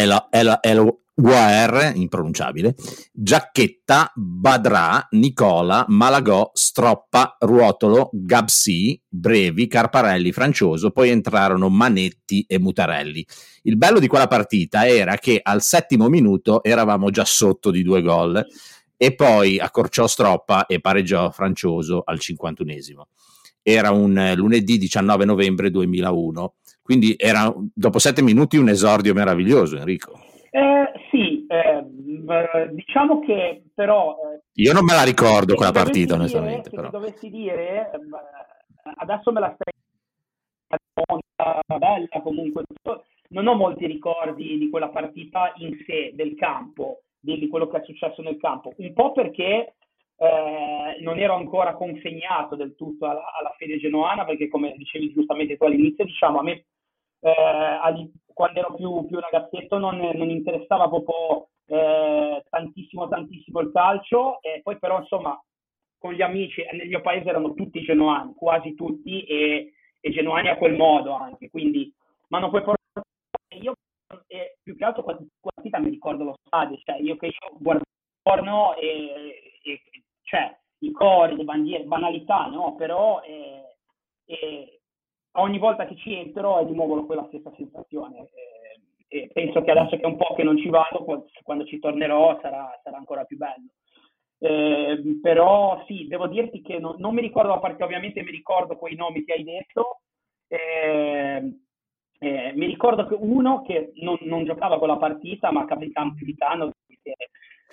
[1.14, 2.74] Guaer, impronunciabile,
[3.10, 13.26] Giacchetta, Badrà, Nicola, Malagò, Stroppa, Ruotolo, Gabsi, Brevi, Carparelli, Francioso, poi entrarono Manetti e Mutarelli.
[13.62, 18.02] Il bello di quella partita era che al settimo minuto eravamo già sotto di due
[18.02, 18.46] gol
[18.98, 23.06] e poi accorciò Stroppa e pareggiò Francioso al cinquantunesimo.
[23.62, 30.18] Era un lunedì 19 novembre 2001, quindi era dopo sette minuti un esordio meraviglioso, Enrico.
[30.50, 31.84] Eh, sì, eh,
[32.72, 34.16] diciamo che però...
[34.34, 36.70] Eh, Io non me la ricordo quella partita, dire, onestamente.
[36.70, 36.90] Se però.
[36.90, 38.00] dovessi dire, eh,
[38.96, 39.72] adesso me la stai
[41.78, 42.64] bella comunque,
[43.28, 47.84] non ho molti ricordi di quella partita in sé, del campo, di quello che è
[47.84, 49.74] successo nel campo, un po' perché
[50.20, 55.56] eh, non ero ancora consegnato del tutto alla, alla, fede genoana, perché come dicevi giustamente
[55.56, 56.64] tu all'inizio, diciamo, a me
[57.20, 64.40] eh, quando ero più, più ragazzetto non, non, interessava proprio eh, tantissimo, tantissimo il calcio,
[64.42, 65.40] e poi però insomma
[65.98, 70.56] con gli amici nel mio paese erano tutti genoani, quasi tutti, e, e genoani a
[70.56, 71.92] quel modo anche, quindi
[72.28, 72.76] mi hanno poi portato
[73.60, 73.74] io
[74.26, 77.84] e più che altro quella partita mi ricordo lo stadio, cioè io che io guardo
[78.20, 79.80] porno e, e
[80.24, 82.74] cioè i cori, le bandiere, banalità, no?
[82.74, 83.76] Però eh,
[84.26, 84.80] eh,
[85.38, 88.28] ogni volta che ci entro è di nuovo quella stessa sensazione.
[89.08, 91.02] Eh, e penso che adesso che è un po' che non ci vado,
[91.42, 93.70] quando ci tornerò sarà, sarà ancora più bello.
[94.38, 98.76] Eh, però sì, devo dirti che non, non, mi ricordo la partita, ovviamente mi ricordo
[98.76, 100.02] quei nomi che hai detto.
[100.46, 101.67] Eh,
[102.18, 107.14] eh, mi ricordo che uno che non, non giocava quella partita, ma capitano Capitano, che,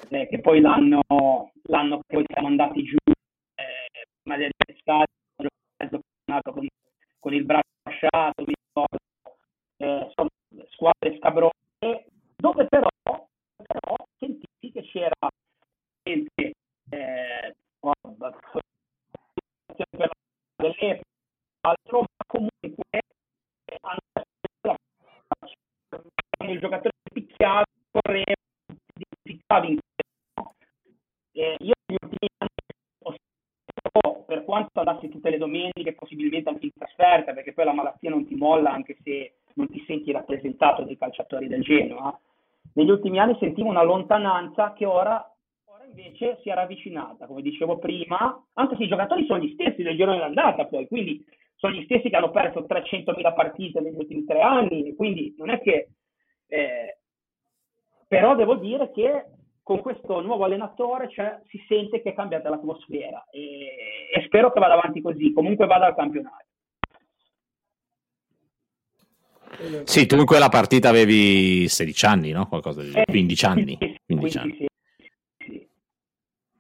[0.10, 1.02] eh, che poi l'hanno,
[1.64, 6.02] l'anno che poi siamo andati giù, eh, del stadio,
[6.44, 6.68] con
[7.26, 8.98] con il braccio lasciato, mi ricordo,
[9.78, 10.14] eh,
[10.70, 12.06] squadre scabrone,
[12.36, 15.28] dove però, però sentiti che c'era
[16.04, 16.52] gente,
[16.92, 17.54] eh,
[21.62, 22.84] altro, ma comunque
[26.48, 28.36] il giocatore picchiato, correva,
[29.24, 29.80] picchiava in
[31.32, 32.50] eh, io negli ultimi anni
[34.26, 38.26] per quanto andassi tutte le domeniche, possibilmente anche in trasferta, perché poi la malattia non
[38.26, 42.18] ti molla anche se non ti senti rappresentato dai calciatori del Genoa,
[42.74, 45.22] negli ultimi anni sentivo una lontananza che ora,
[45.66, 49.84] ora invece si era avvicinata, come dicevo prima, anche se i giocatori sono gli stessi
[49.84, 51.24] del girone d'andata poi, quindi
[51.56, 55.62] sono gli stessi che hanno perso 300.000 partite negli ultimi tre anni, quindi non è
[55.62, 55.90] che...
[56.48, 56.98] Eh,
[58.08, 59.26] però devo dire che
[59.64, 64.60] con questo nuovo allenatore cioè, si sente che è cambiata l'atmosfera e, e, spero che
[64.60, 66.45] vada avanti così, comunque vada al campionato.
[69.96, 72.50] Sì, tu in quella partita avevi 16 anni, no?
[72.50, 73.78] Qualcosa di 15 anni.
[74.06, 74.66] 15 anni.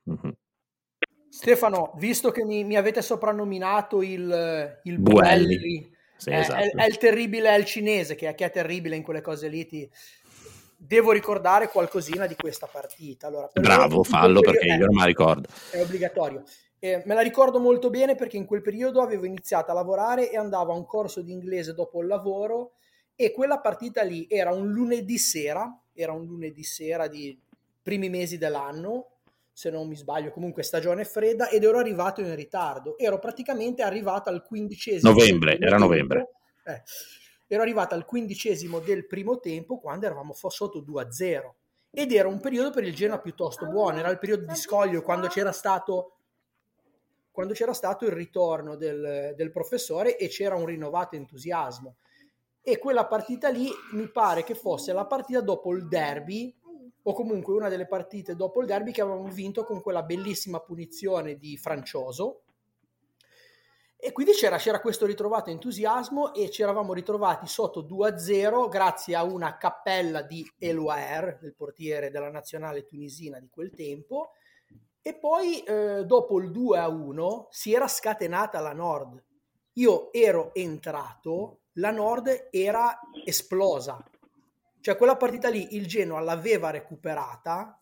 [0.09, 0.29] Mm-hmm.
[1.27, 6.61] Stefano, visto che mi, mi avete soprannominato il, il Buelli, sì, è, esatto.
[6.61, 9.49] è, è, il terribile, è il cinese che è, che è terribile in quelle cose
[9.49, 9.89] lì, ti,
[10.77, 13.27] devo ricordare qualcosina di questa partita.
[13.27, 15.49] Allora, Bravo, fallo periodo, perché io non me la ricordo.
[15.71, 16.43] È obbligatorio.
[16.79, 20.37] Eh, me la ricordo molto bene perché in quel periodo avevo iniziato a lavorare e
[20.37, 22.75] andavo a un corso di inglese dopo il lavoro
[23.15, 27.39] e quella partita lì era un lunedì sera, era un lunedì sera di
[27.81, 29.09] primi mesi dell'anno,
[29.53, 32.97] se non mi sbaglio, comunque stagione fredda ed ero arrivato in ritardo.
[32.97, 35.11] Ero praticamente arrivato al quindicesimo.
[35.11, 36.29] Novembre, era novembre.
[36.65, 36.81] Eh,
[37.47, 41.53] ero arrivata al quindicesimo del primo tempo quando eravamo sotto 2-0
[41.91, 45.27] ed era un periodo per il Genoa piuttosto buono, era il periodo di scoglio quando
[45.27, 46.17] c'era stato,
[47.31, 51.95] quando c'era stato il ritorno del, del professore e c'era un rinnovato entusiasmo.
[52.67, 56.53] E quella partita lì mi pare che fosse la partita dopo il derby
[57.03, 61.37] o comunque una delle partite dopo il derby che avevamo vinto con quella bellissima punizione
[61.37, 62.45] di Francioso
[64.05, 69.23] e quindi c'era, c'era, questo ritrovato entusiasmo e ci eravamo ritrovati sotto 2-0 grazie a
[69.23, 74.33] una cappella di Elouaer, il portiere della nazionale tunisina di quel tempo.
[75.01, 79.23] E poi eh, dopo il 2-1 si era scatenata la Nord.
[79.73, 84.03] Io ero entrato, la Nord era esplosa.
[84.81, 87.79] Cioè quella partita lì il Genoa l'aveva recuperata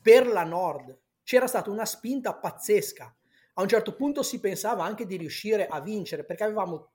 [0.00, 0.96] per la Nord.
[1.22, 3.14] C'era stata una spinta pazzesca
[3.56, 6.90] a un certo punto si pensava anche di riuscire a vincere perché avevamo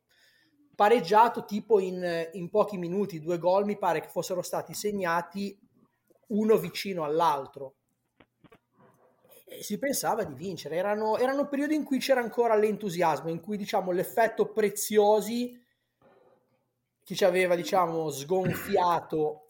[0.75, 5.57] pareggiato tipo in, in pochi minuti, due gol mi pare che fossero stati segnati
[6.27, 7.75] uno vicino all'altro.
[9.45, 13.55] E si pensava di vincere, erano, erano periodi in cui c'era ancora l'entusiasmo, in cui
[13.57, 15.57] diciamo l'effetto preziosi
[17.09, 19.45] chi ci aveva diciamo sgonfiato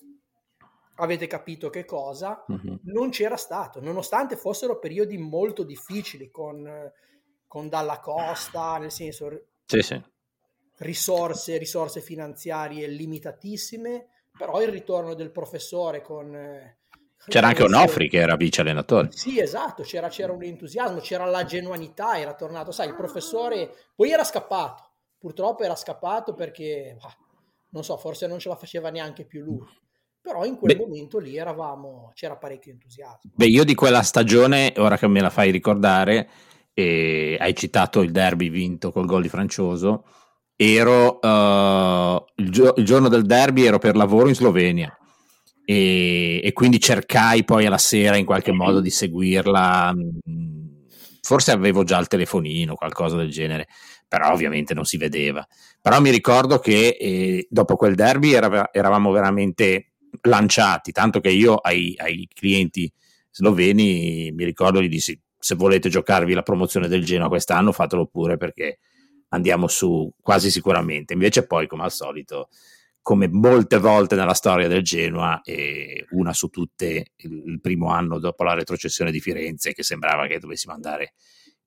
[0.95, 2.76] avete capito che cosa, mm-hmm.
[2.84, 6.89] non c'era stato, nonostante fossero periodi molto difficili con,
[7.45, 10.02] con Dalla Costa, nel senso sì, sì.
[10.78, 16.32] Risorse, risorse finanziarie limitatissime, però il ritorno del professore con...
[17.28, 19.12] C'era anche Onofri che era vice allenatore.
[19.12, 24.12] Sì, esatto, c'era, c'era un entusiasmo, c'era la genuinità, era tornato, sai, il professore poi
[24.12, 27.28] era scappato, purtroppo era scappato perché, bah,
[27.69, 29.67] non so, forse non ce la faceva neanche più lui
[30.21, 33.32] però in quel Beh, momento lì eravamo, c'era parecchio entusiasmo.
[33.34, 36.29] Beh, io di quella stagione, ora che me la fai ricordare,
[36.73, 40.05] e hai citato il derby vinto col gol di Francioso,
[40.55, 44.95] ero uh, il, gio- il, giorno del derby ero per lavoro in Slovenia
[45.65, 49.93] e, e, quindi cercai poi alla sera in qualche modo di seguirla.
[51.21, 53.67] Forse avevo già il telefonino, qualcosa del genere,
[54.08, 55.45] però ovviamente non si vedeva.
[55.81, 61.55] Però mi ricordo che eh, dopo quel derby era, eravamo veramente lanciati, tanto che io
[61.55, 62.91] ai, ai clienti
[63.31, 68.35] sloveni mi ricordo gli dissi se volete giocarvi la promozione del Genoa quest'anno fatelo pure
[68.35, 68.79] perché
[69.29, 71.13] andiamo su quasi sicuramente.
[71.13, 72.49] Invece poi come al solito
[73.01, 78.43] come molte volte nella storia del Genoa, e una su tutte il primo anno dopo
[78.43, 81.13] la retrocessione di Firenze, che sembrava che dovessimo andare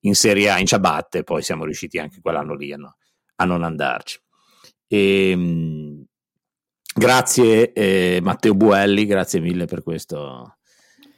[0.01, 2.97] in Serie A in ciabatte, poi siamo riusciti anche quell'anno lì a, no,
[3.43, 4.19] a non andarci.
[4.89, 6.07] E, ehm,
[6.95, 10.59] Grazie eh, Matteo Buelli, grazie mille per questo.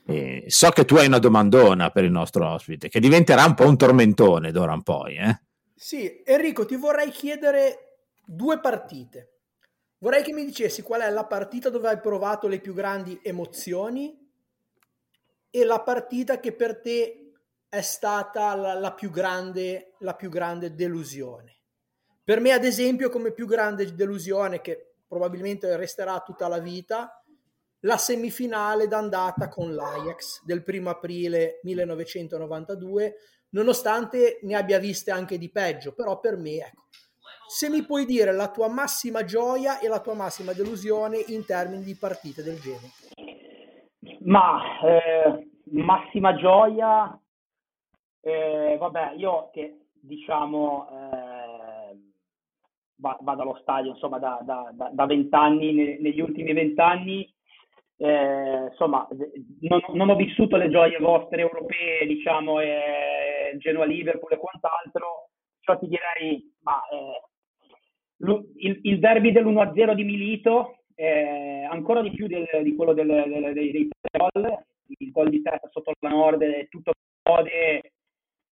[0.07, 3.67] Eh, so che tu hai una domandona per il nostro ospite, che diventerà un po'
[3.67, 5.17] un tormentone d'ora in poi.
[5.17, 5.41] Eh?
[5.75, 9.31] Sì, Enrico, ti vorrei chiedere due partite.
[9.99, 14.17] Vorrei che mi dicessi qual è la partita dove hai provato le più grandi emozioni
[15.51, 17.33] e la partita che per te
[17.69, 21.63] è stata la, la, più, grande, la più grande delusione.
[22.25, 27.23] Per me, ad esempio, come più grande delusione, che probabilmente resterà tutta la vita,
[27.81, 33.17] la semifinale d'andata con l'Ajax del primo aprile 1992,
[33.51, 36.85] nonostante ne abbia viste anche di peggio, però per me, ecco,
[37.47, 41.83] se mi puoi dire la tua massima gioia e la tua massima delusione in termini
[41.83, 42.93] di partite del genere.
[44.21, 47.21] Ma eh, massima gioia,
[48.21, 51.44] eh, vabbè, io che diciamo eh,
[53.21, 57.33] vado allo stadio insomma da, da, da 20 anni, negli ultimi vent'anni,
[57.97, 59.07] eh, insomma
[59.61, 65.29] non, non, ho vissuto le gioie vostre europee, diciamo, eh, Genoa-Liverpool e quant'altro,
[65.61, 67.23] ciò ti direi, ma eh,
[68.57, 73.53] il, il, derby dell'1-0 di Milito, eh, ancora di più del, di quello del, del,
[73.53, 74.65] dei, dei gol,
[74.99, 77.93] il gol di testa sotto la Nord, tutto code,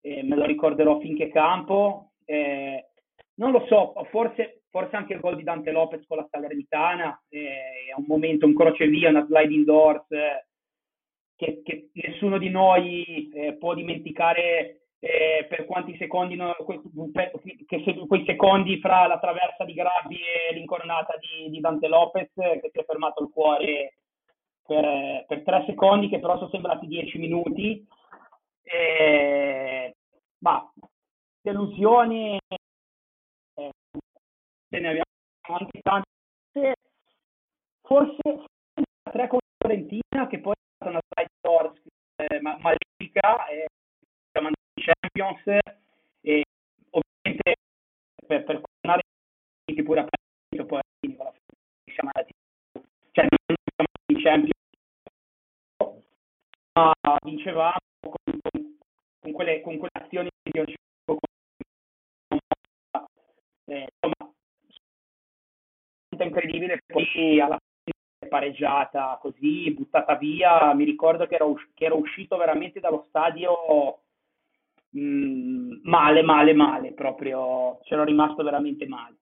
[0.01, 2.11] eh, me lo ricorderò finché campo.
[2.25, 2.88] Eh,
[3.39, 7.87] non lo so, forse, forse anche il gol di Dante Lopez con la Salernitana eh,
[7.89, 10.47] è un momento, un crocevia, una sliding doors eh,
[11.35, 16.53] che, che, nessuno di noi eh, può dimenticare eh, per quanti secondi, no,
[17.65, 22.31] che se, quei secondi fra la traversa di Grabbi e l'incornata di, di Dante Lopez
[22.33, 23.99] che si è fermato il cuore
[24.67, 27.87] per, per tre secondi che però sono sembrati dieci minuti.
[28.63, 29.95] Eh,
[30.39, 30.71] ma
[31.41, 32.37] delusioni
[34.69, 35.03] ne abbiamo
[35.59, 36.75] anche tante,
[37.81, 38.45] forse
[39.11, 41.73] tre con Fiorentina che poi è stata una side door
[42.17, 43.65] eh, malefica, eh,
[44.31, 45.41] siamo andati Champions
[46.21, 46.43] e
[46.91, 47.55] ovviamente
[48.27, 49.01] per, per tornare
[49.65, 52.33] che pure a partito poi siamo andati
[53.11, 54.57] cioè siamo andati in Champions
[56.73, 58.77] ma vincevamo con, con,
[59.19, 60.75] con, quelle, con quelle azioni di
[63.71, 64.31] eh, insomma
[66.73, 70.73] incredibile, poi alla fine pareggiata così, buttata via.
[70.73, 74.01] Mi ricordo che ero, che ero uscito veramente dallo stadio
[74.89, 79.15] mh, mm, male, male, male, proprio c'ero rimasto veramente male.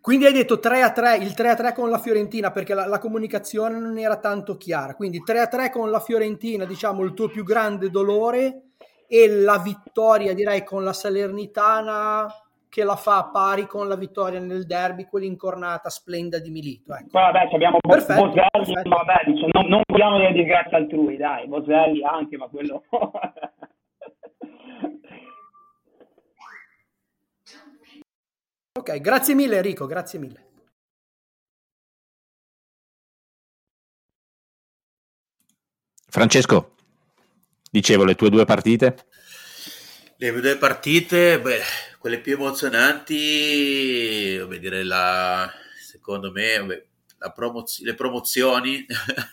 [0.00, 2.86] Quindi hai detto 3 a 3, il 3 a 3 con la Fiorentina perché la,
[2.86, 4.96] la, comunicazione non era tanto chiara.
[4.96, 8.72] Quindi 3 a 3 con la Fiorentina, diciamo il tuo più grande dolore
[9.06, 12.26] e la vittoria direi con la Salernitana
[12.72, 16.94] che la fa a pari con la vittoria nel derby, quell'incornata splendida di Milito.
[16.94, 17.10] Ecco.
[17.12, 18.88] vabbè, abbiamo perfetto, Boselli, perfetto.
[18.88, 22.84] vabbè, diciamo, non, non vogliamo dire disgrazia altrui, dai, Boselli anche, ma quello...
[28.74, 30.46] Ok, grazie mille Enrico, grazie mille.
[36.08, 36.74] Francesco,
[37.70, 38.96] dicevo le tue due partite?
[40.16, 41.60] Le mie due partite, beh,
[42.02, 43.16] quelle più emozionanti,
[44.42, 45.48] come dire, la,
[45.80, 46.86] secondo me, beh,
[47.32, 48.84] promoz- le promozioni,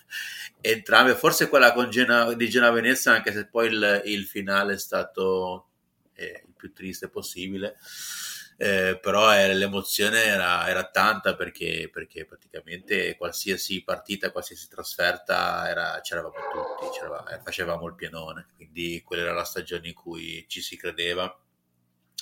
[0.62, 5.70] entrambe, forse quella Gena- di Genoa Venezia, anche se poi il, il finale è stato
[6.14, 7.78] eh, il più triste possibile
[8.62, 15.98] eh, però eh, l'emozione era, era tanta perché, perché, praticamente qualsiasi partita, qualsiasi trasferta era,
[16.02, 20.76] c'eravamo tutti, c'eravamo, facevamo il pienone, quindi quella era la stagione in cui ci si
[20.76, 21.34] credeva,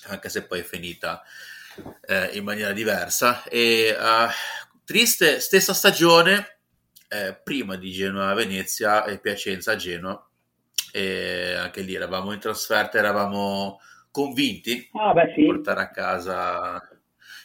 [0.07, 1.23] anche se poi è finita
[2.05, 3.43] eh, in maniera diversa.
[3.43, 4.29] E uh,
[4.83, 6.59] triste, stessa stagione,
[7.09, 10.29] eh, prima di Genoa a Venezia e Piacenza a Genoa,
[10.91, 13.79] e anche lì eravamo in trasferta, eravamo
[14.11, 15.45] convinti ah, beh, sì.
[15.45, 16.89] portare a casa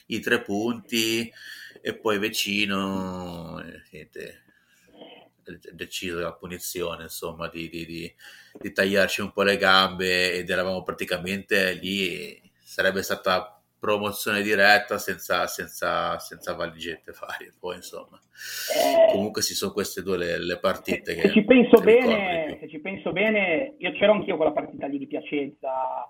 [0.06, 1.30] i tre punti
[1.80, 4.42] e poi vicino niente,
[5.72, 8.14] deciso la punizione insomma di, di, di,
[8.58, 15.46] di, tagliarci un po' le gambe ed eravamo praticamente lì sarebbe stata promozione diretta senza,
[15.46, 18.20] senza, senza valigette varie poi insomma
[18.74, 22.58] eh, comunque si sono queste due le, le partite se, che se ci penso bene
[22.60, 26.08] se ci penso bene io c'ero anch'io quella partita lì di Piacenza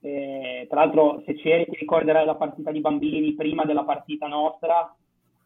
[0.00, 4.94] eh, tra l'altro, se c'eri, ti ricorderai la partita di bambini prima della partita nostra.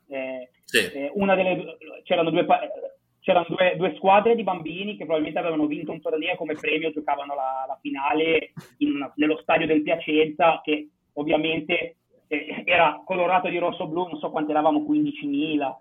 [0.09, 0.79] Eh, sì.
[0.79, 2.45] eh, delle, c'erano, due,
[3.23, 7.35] c'erano due, due, squadre di bambini che probabilmente avevano vinto un torneo come premio, giocavano
[7.35, 11.97] la, la finale una, nello stadio del Piacenza, che ovviamente
[12.27, 15.75] eh, era colorato di rosso-blu, non so quanti eravamo, 15.000.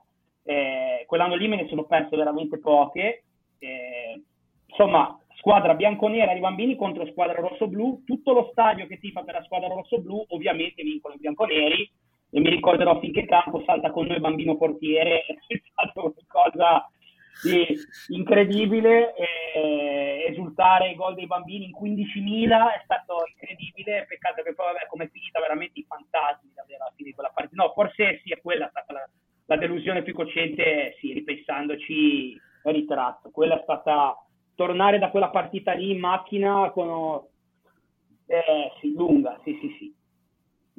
[0.43, 3.23] Eh, quell'anno lì me ne sono perse veramente poche.
[3.57, 4.21] Eh,
[4.67, 9.43] insomma, squadra bianconera di bambini contro squadra rosso-blu, tutto lo stadio che tifa per la
[9.43, 11.91] squadra rosso-blu ovviamente vincono i bianconeri
[12.29, 16.87] e mi ricorderò finché campo salta con noi bambino portiere, è stato qualcosa
[17.43, 17.77] di
[18.09, 24.73] incredibile, e esultare i gol dei bambini in 15.000 è stato incredibile, peccato che poi
[24.73, 28.21] vabbè, come è finita veramente i fantasmi davvero alla fine di quella partita, no forse
[28.23, 29.09] sì è quella stata la,
[29.45, 34.15] la delusione più cocente, sì ripensandoci è ritratto, quella è stata
[34.55, 37.29] tornare da quella partita lì in macchina con...
[38.27, 39.95] Eh, sì, lunga, sì, sì, sì.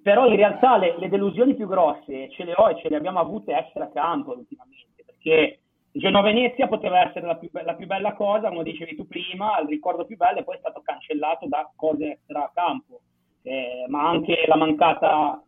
[0.02, 3.18] Però in realtà le, le, delusioni più grosse ce le ho e ce le abbiamo
[3.18, 5.61] avute extra campo ultimamente, perché
[5.92, 10.06] Genova-Venezia poteva essere la più, la più, bella cosa, come dicevi tu prima, il ricordo
[10.06, 13.02] più bello e poi è stato cancellato da cose extra campo,
[13.42, 15.42] eh, ma anche la mancata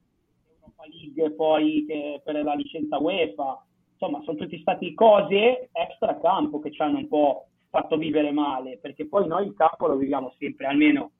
[0.60, 1.86] Europa League poi
[2.22, 7.08] per la licenza UEFA, insomma sono tutti stati cose extra campo che ci hanno un
[7.08, 11.12] po' fatto vivere male, perché poi noi il campo lo viviamo sempre, almeno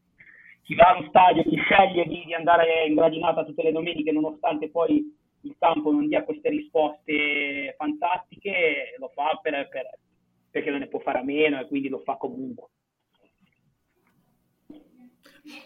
[0.64, 4.70] chi va allo stadio, chi sceglie di, di andare in gradinata tutte le domeniche, nonostante
[4.70, 5.02] poi
[5.44, 9.98] il campo non dia queste risposte fantastiche, lo fa per, per,
[10.50, 12.68] perché non ne può fare a meno e quindi lo fa comunque.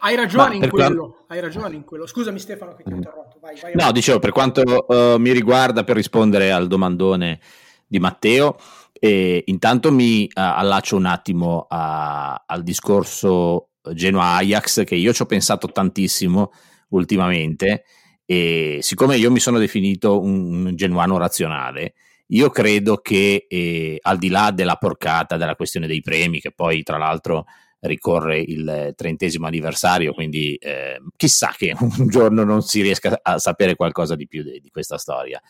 [0.00, 1.24] Hai ragione, in quello, quanto...
[1.28, 2.06] hai ragione in quello.
[2.06, 3.38] Scusami Stefano che ti ho interrotto.
[3.40, 7.38] Vai, vai no, dicevo, per quanto uh, mi riguarda, per rispondere al domandone
[7.86, 8.56] di Matteo,
[8.92, 15.26] e intanto mi uh, allaccio un attimo a, al discorso Genoa-Ajax che io ci ho
[15.26, 16.50] pensato tantissimo
[16.88, 17.84] ultimamente
[18.30, 21.94] e siccome io mi sono definito un, un genuano razionale,
[22.26, 26.82] io credo che eh, al di là della porcata della questione dei premi, che poi
[26.82, 27.46] tra l'altro
[27.80, 33.76] ricorre il trentesimo anniversario, quindi eh, chissà che un giorno non si riesca a sapere
[33.76, 35.40] qualcosa di più di, di questa storia.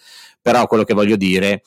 [0.40, 1.62] Però quello che voglio dire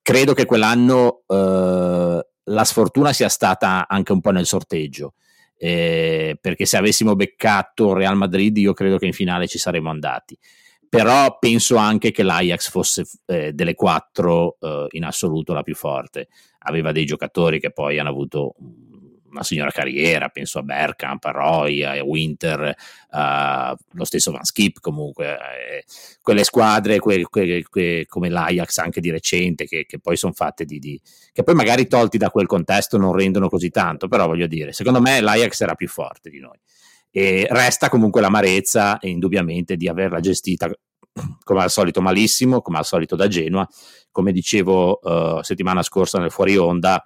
[0.00, 5.12] credo che quell'anno eh, la sfortuna sia stata anche un po' nel sorteggio.
[5.58, 10.38] Eh, perché se avessimo beccato Real Madrid io credo che in finale ci saremmo andati.
[10.88, 16.28] Però penso anche che l'Ajax fosse eh, delle quattro eh, in assoluto la più forte.
[16.60, 18.54] Aveva dei giocatori che poi hanno avuto
[19.36, 22.74] una signora carriera, penso a Bergkamp, a Roy, a Winter,
[23.10, 25.84] uh, lo stesso Van Skip comunque, eh,
[26.22, 30.64] quelle squadre que, que, que, come l'Ajax anche di recente che, che poi sono fatte
[30.64, 31.00] di, di,
[31.32, 35.00] che poi magari tolti da quel contesto non rendono così tanto, però voglio dire, secondo
[35.00, 36.58] me l'Ajax era più forte di noi.
[37.10, 40.70] E resta comunque l'amarezza indubbiamente di averla gestita
[41.42, 43.66] come al solito malissimo, come al solito da Genoa,
[44.10, 47.02] come dicevo uh, settimana scorsa nel fuori onda,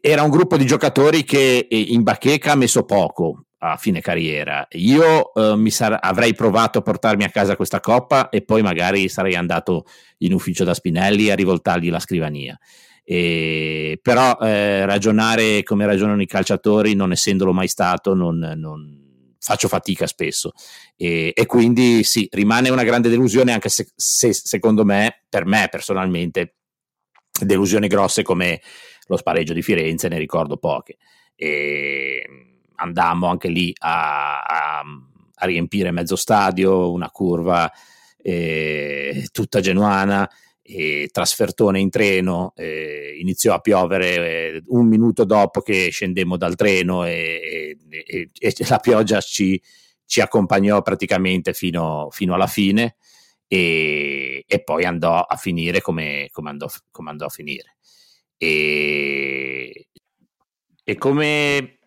[0.00, 4.66] era un gruppo di giocatori che in bacheca ha messo poco a fine carriera.
[4.72, 9.34] Io eh, sar- avrei provato a portarmi a casa questa coppa e poi magari sarei
[9.34, 9.84] andato
[10.18, 12.58] in ufficio da Spinelli a rivoltargli la scrivania.
[13.04, 18.98] E, però eh, ragionare come ragionano i calciatori, non essendolo mai stato, non, non,
[19.42, 20.52] faccio fatica spesso
[20.96, 25.66] e, e, quindi sì, rimane una grande delusione anche se, se secondo me, per me
[25.70, 26.56] personalmente,
[27.40, 28.60] delusioni grosse come
[29.10, 30.96] lo spareggio di Firenze, ne ricordo poche.
[31.34, 32.24] E
[32.76, 34.82] andammo anche lì a, a,
[35.34, 37.70] a riempire mezzo stadio, una curva
[38.22, 40.30] eh, tutta genuana
[40.62, 46.54] e trasfertone in treno, eh, iniziò a piovere eh, un minuto dopo che scendemmo dal
[46.54, 49.60] treno e, e, e la pioggia ci,
[50.06, 52.94] ci, accompagnò praticamente fino, fino alla fine
[53.48, 57.78] e, e, poi andò a finire come, come, andò, come andò, a finire.
[58.42, 59.88] E,
[60.82, 61.78] e come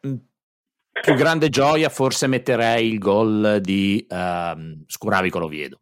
[1.02, 5.82] più grande gioia forse metterei il gol di um, Scuravi Coloviedo.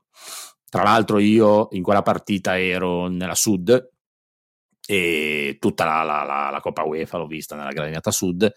[0.70, 3.90] Tra l'altro io in quella partita ero nella Sud
[4.88, 8.50] e tutta la, la, la, la Coppa UEFA l'ho vista nella gradinata Sud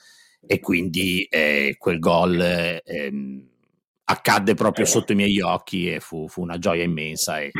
[0.46, 3.12] e quindi eh, quel gol eh,
[4.04, 7.50] accadde proprio sotto i miei occhi e fu, fu, una gioia immensa e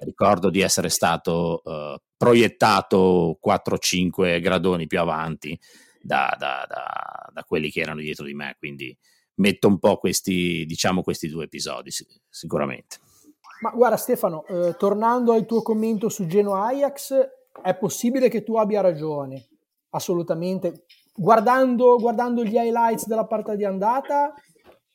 [0.00, 5.58] ricordo di essere stato eh, proiettato 4-5 gradoni più avanti
[6.00, 8.96] da, da, da, da, quelli che erano dietro di me quindi
[9.36, 11.90] metto un po' questi diciamo questi due episodi
[12.28, 12.98] sicuramente
[13.64, 17.14] ma guarda Stefano, eh, tornando al tuo commento su Genoa Ajax,
[17.62, 19.46] è possibile che tu abbia ragione,
[19.90, 20.84] assolutamente.
[21.14, 24.34] Guardando, guardando gli highlights della partita di andata,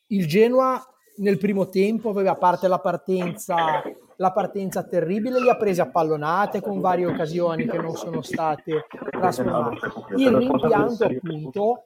[0.08, 0.80] il Genoa
[1.16, 3.82] nel primo tempo, a parte la partenza,
[4.20, 8.86] la partenza terribile, li ha presi a pallonate con varie occasioni che non sono state
[9.10, 9.86] trasformate.
[10.16, 11.82] Il rimpianto appunto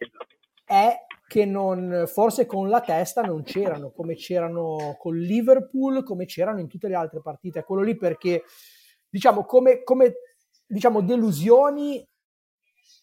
[0.64, 0.96] è
[1.28, 6.66] che non, forse con la testa non c'erano, come c'erano con Liverpool, come c'erano in
[6.66, 7.62] tutte le altre partite.
[7.62, 8.42] Quello lì perché,
[9.08, 10.14] diciamo, come, come
[10.66, 12.04] diciamo, delusioni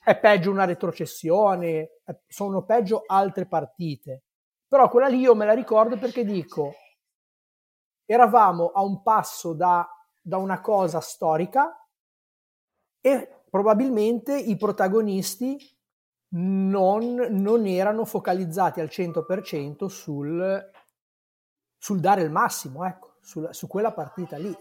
[0.03, 4.23] è peggio una retrocessione, sono peggio altre partite.
[4.67, 6.73] Però quella lì io me la ricordo perché dico,
[8.11, 9.87] eravamo a un passo da,
[10.21, 11.73] da una cosa storica
[12.99, 15.57] e probabilmente i protagonisti
[16.33, 20.71] non, non erano focalizzati al 100% sul,
[21.77, 24.55] sul dare il massimo, ecco, sul, su quella partita lì.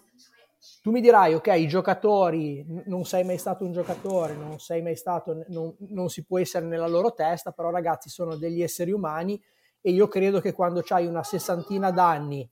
[0.82, 4.94] Tu mi dirai, ok, i giocatori, non sei mai stato un giocatore, non sei mai
[4.94, 9.42] stato, non, non si può essere nella loro testa, però ragazzi sono degli esseri umani
[9.80, 12.48] e io credo che quando hai una sessantina d'anni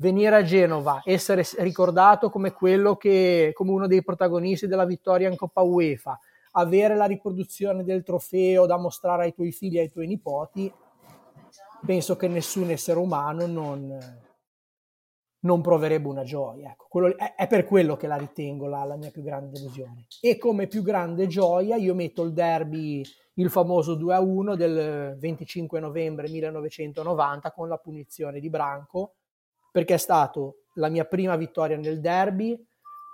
[0.00, 2.54] venire a Genova, essere ricordato come
[2.98, 6.18] che, come uno dei protagonisti della vittoria in Coppa UEFA,
[6.52, 10.72] avere la riproduzione del trofeo da mostrare ai tuoi figli e ai tuoi nipoti,
[11.84, 13.98] penso che nessun essere umano non,
[15.40, 16.70] non proverebbe una gioia.
[16.70, 20.06] Ecco, quello, è, è, per quello che la ritengo la, la, mia più grande delusione.
[20.20, 26.28] E come più grande gioia io metto il derby, il famoso 2-1 del 25 novembre
[26.28, 29.16] 1990 con la punizione di Branco,
[29.70, 32.58] perché è stato la mia prima vittoria nel derby,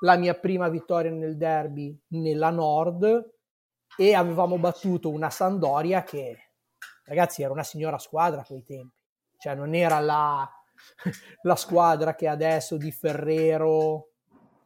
[0.00, 3.34] la mia prima vittoria nel derby nella Nord
[3.96, 6.50] e avevamo battuto una Sandoria che,
[7.04, 8.94] ragazzi, era una signora squadra a quei tempi.
[9.38, 10.48] Cioè non era la,
[11.42, 14.08] la squadra che adesso di Ferrero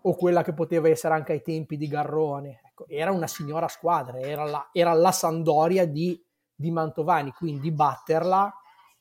[0.02, 2.60] o quella che poteva essere anche ai tempi di Garrone.
[2.64, 6.20] Ecco, era una signora squadra, era la, era la Sandoria di,
[6.54, 8.52] di, Mantovani, quindi batterla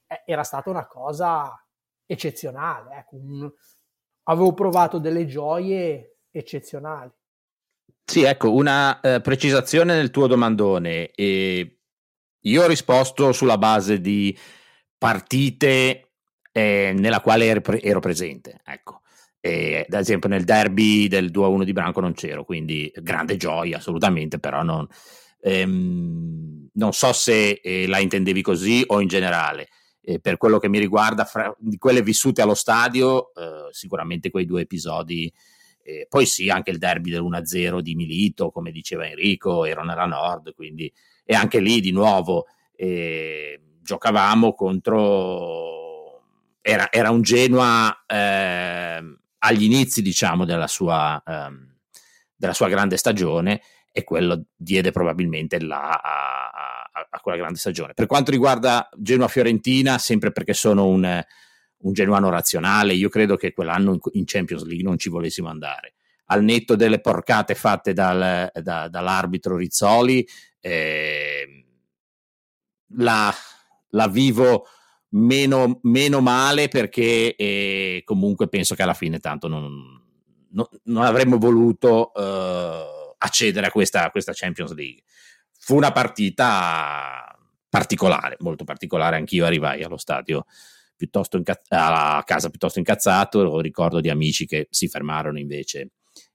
[0.08, 1.52] eh, era stata una cosa
[2.10, 2.96] eccezionale.
[2.98, 3.52] Ecco, un,
[4.24, 7.12] avevo provato delle gioie eccezionali.
[8.04, 11.12] Sì, ecco, una eh, precisazione nel tuo domandone.
[11.12, 11.80] E
[12.40, 14.36] io ho risposto sulla base di
[14.98, 16.14] partite
[16.52, 19.02] eh, nella quale ero, pre- ero presente, ecco.
[19.40, 24.40] E, ad esempio nel derby del 2-1 di Branco non c'ero, quindi grande gioia assolutamente,
[24.40, 24.88] però non,
[25.42, 29.70] ehm, non so se eh, la intendevi così o in generale.
[30.10, 34.48] Eh, per quello che mi riguarda, fra, di quelle vissute allo stadio, eh, sicuramente quei
[34.48, 35.32] due episodi
[35.84, 40.56] e poi sì, anche il derby dell'1-0 di Milito, come diceva Enrico, ero nella Nord,
[40.56, 40.92] quindi
[41.24, 46.24] e anche lì di nuovo eh, giocavamo contro
[46.60, 51.52] era, era un Genoa eh, agli inizi, diciamo, della sua, eh,
[52.36, 56.69] della sua grande stagione e quello diede probabilmente là a, a,
[57.10, 57.94] a, quella grande stagione.
[57.94, 61.24] Per quanto riguarda Genoa-Fiorentina, sempre perché sono un,
[61.78, 62.94] un genuano razionale.
[62.94, 65.94] Io credo che quell'anno in Champions League non ci volessimo andare.
[66.26, 70.28] Al netto delle porcate fatte dal, da, dall'arbitro Rizzoli,
[70.60, 71.66] eh,
[72.98, 73.34] la,
[73.90, 74.68] la, vivo
[75.10, 80.00] meno, meno male perché eh, comunque penso che alla fine tanto non,
[80.52, 85.02] non, non avremmo voluto eh, accedere a questa, a questa Champions League.
[85.70, 87.38] Fu una partita
[87.70, 90.48] particolare, molto particolare, anch'io arrivai allo stadio
[90.96, 95.92] piuttosto incazz- a casa piuttosto incazzato, ricordo di amici che si fermarono invece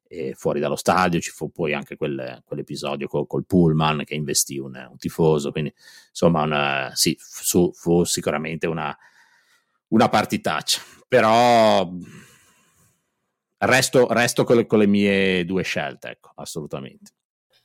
[0.06, 4.58] eh, fuori dallo stadio, ci fu poi anche quel, quell'episodio col, col, Pullman che investì
[4.58, 5.74] un, un tifoso, quindi
[6.10, 8.96] insomma una, sì, fu, fu sicuramente una,
[9.88, 11.90] una partitaccia, però
[13.58, 17.14] resto, resto con, le, con le mie due scelte, ecco, assolutamente.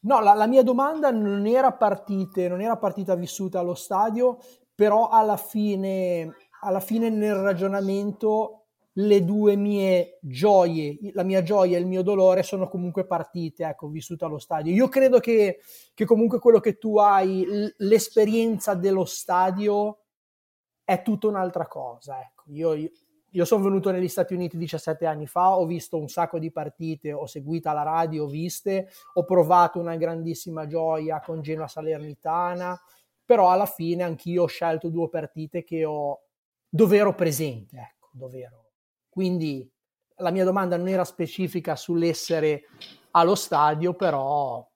[0.02, 4.38] No, la, la, mia domanda non era, partite, non era partita vissuta allo stadio,
[4.74, 8.60] però alla fine, alla fine nel ragionamento
[8.94, 13.88] le due mie gioie, la mia gioia e il mio dolore sono comunque partite, ecco,
[13.88, 14.74] vissute allo stadio.
[14.74, 15.60] Io credo che,
[15.94, 17.46] che comunque quello che tu hai,
[17.78, 20.00] l'esperienza dello stadio
[20.84, 22.44] è tutta un'altra cosa, ecco.
[22.48, 22.90] Io, io,
[23.32, 27.14] io sono venuto negli Stati Uniti 17 anni fa, ho visto un sacco di partite,
[27.14, 32.80] ho seguito la radio, ho viste, ho provato una grandissima gioia con Genoa Salernitana,
[33.24, 36.22] però alla fine anch'io ho scelto due partite che ho,
[36.68, 38.66] dove ero presente, ecco, dove ero.
[39.10, 39.70] Quindi
[40.18, 42.64] la mia domanda non era specifica sull'essere
[43.12, 44.68] allo stadio, però,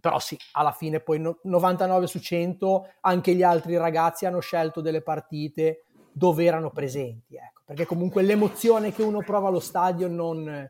[0.00, 5.02] però sì, alla fine poi 99 su 100 anche gli altri ragazzi hanno scelto delle
[5.02, 5.86] partite
[6.18, 10.68] dove erano presenti, ecco, perché comunque l'emozione che uno prova allo stadio non,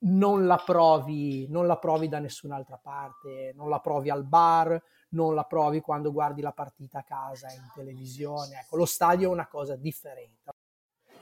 [0.00, 5.34] non, la provi, non la provi da nessun'altra parte, non la provi al bar, non
[5.34, 9.48] la provi quando guardi la partita a casa in televisione, ecco, lo stadio è una
[9.48, 10.52] cosa differente.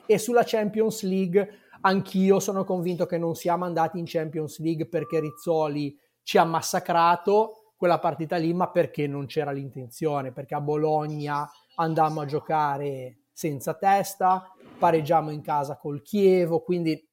[0.05, 5.21] E sulla Champions League anch'io sono convinto che non siamo andati in Champions League perché
[5.21, 11.49] Rizzoli ci ha massacrato quella partita lì, ma perché non c'era l'intenzione, perché a Bologna
[11.77, 17.05] andammo a giocare senza testa, pareggiamo in casa col Chievo, quindi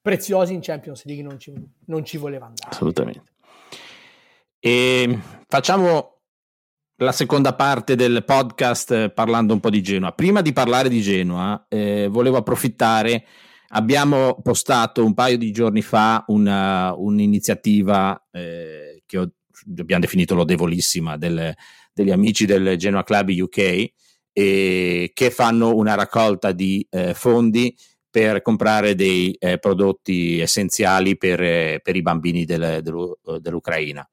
[0.00, 1.52] preziosi in Champions League non ci,
[1.86, 2.70] non ci voleva andare.
[2.70, 3.32] Assolutamente.
[4.60, 6.20] E facciamo
[6.96, 10.12] la seconda parte del podcast eh, parlando un po' di Genoa.
[10.12, 13.24] Prima di parlare di Genoa, eh, volevo approfittare.
[13.72, 19.30] Abbiamo postato un paio di giorni fa una, un'iniziativa eh, che ho,
[19.78, 21.54] abbiamo definito lodevolissima del,
[21.92, 23.92] degli amici del Genoa Club UK
[24.32, 27.76] e che fanno una raccolta di eh, fondi
[28.08, 32.82] per comprare dei eh, prodotti essenziali per, eh, per i bambini del,
[33.40, 34.08] dell'Ucraina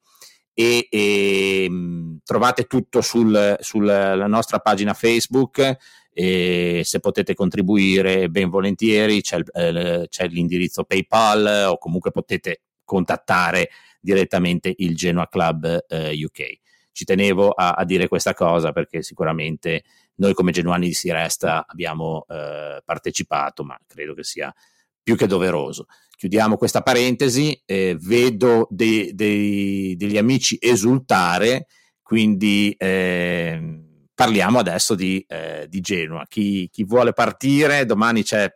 [0.60, 5.76] e, e ehm, trovate tutto sul, sulla nostra pagina Facebook
[6.12, 13.68] e se potete contribuire ben volentieri c'è, eh, c'è l'indirizzo PayPal o comunque potete contattare
[14.00, 16.58] direttamente il Genoa Club eh, UK.
[16.98, 19.84] Ci tenevo a, a, dire questa cosa perché sicuramente
[20.16, 24.52] noi come genuani di Si Resta abbiamo eh, partecipato, ma credo che sia
[25.00, 25.86] più che doveroso.
[26.16, 31.68] Chiudiamo questa parentesi, eh, vedo dei, dei, degli amici esultare,
[32.02, 33.80] quindi eh,
[34.12, 36.26] parliamo adesso di, eh, di Genoa.
[36.26, 38.52] Chi, chi, vuole partire, domani c'è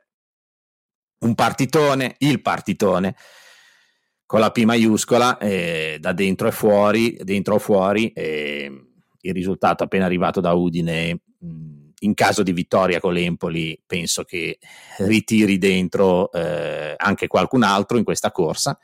[1.20, 3.14] un partitone, il partitone,
[4.32, 10.06] con la P maiuscola, eh, da dentro e fuori, dentro o fuori, il risultato appena
[10.06, 11.20] arrivato da Udine.
[11.98, 14.58] In caso di vittoria con l'Empoli penso che
[15.00, 18.78] ritiri dentro eh, anche qualcun altro in questa corsa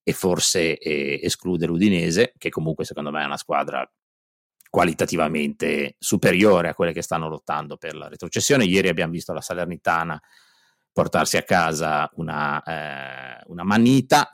[0.00, 3.84] e forse eh, esclude l'Udinese, che comunque secondo me è una squadra
[4.70, 8.64] qualitativamente superiore a quelle che stanno lottando per la retrocessione.
[8.64, 10.22] Ieri abbiamo visto la Salernitana
[10.92, 14.30] portarsi a casa una, eh, una manita.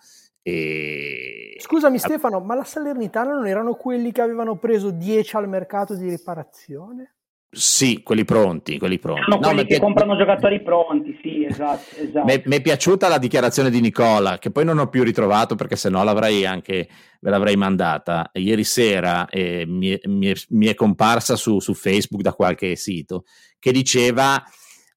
[0.47, 1.57] E...
[1.57, 6.07] Scusami Stefano, ma la Salernitana non erano quelli che avevano preso 10 al mercato di
[6.11, 7.15] riparazione?
[7.51, 9.23] Sì, quelli pronti, quelli pronti.
[9.23, 11.95] Sono no, quelli che pi- comprano giocatori pronti, sì, esatto.
[11.97, 12.27] esatto.
[12.27, 15.89] Mi è piaciuta la dichiarazione di Nicola, che poi non ho più ritrovato perché se
[15.89, 16.89] no l'avrei anche,
[17.21, 18.29] ve l'avrei mandata.
[18.35, 22.77] Ieri sera eh, mi, è, mi, è, mi, è, comparsa su, su Facebook da qualche
[22.77, 23.25] sito,
[23.59, 24.43] che diceva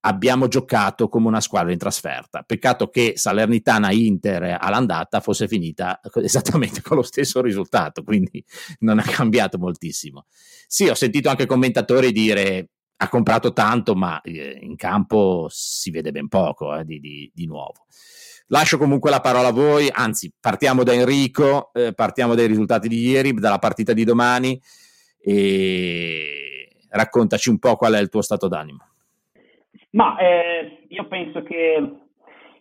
[0.02, 2.44] abbiamo giocato come una squadra in trasferta.
[2.44, 8.44] Peccato che Salernitana-Inter all'andata fosse finita esattamente con lo stesso risultato, quindi
[8.80, 10.26] non ha cambiato moltissimo.
[10.68, 12.70] Sì, ho sentito anche commentatori dire
[13.00, 17.46] ha comprato tanto, ma eh, in campo si vede ben poco eh, di, di, di,
[17.46, 17.86] nuovo.
[18.48, 23.00] Lascio comunque la parola a voi, anzi partiamo da Enrico, eh, partiamo dai risultati di
[23.00, 24.60] ieri, dalla partita di domani
[25.20, 28.87] e raccontaci un po' qual è il tuo stato d'animo.
[29.92, 31.92] Ma eh, io penso che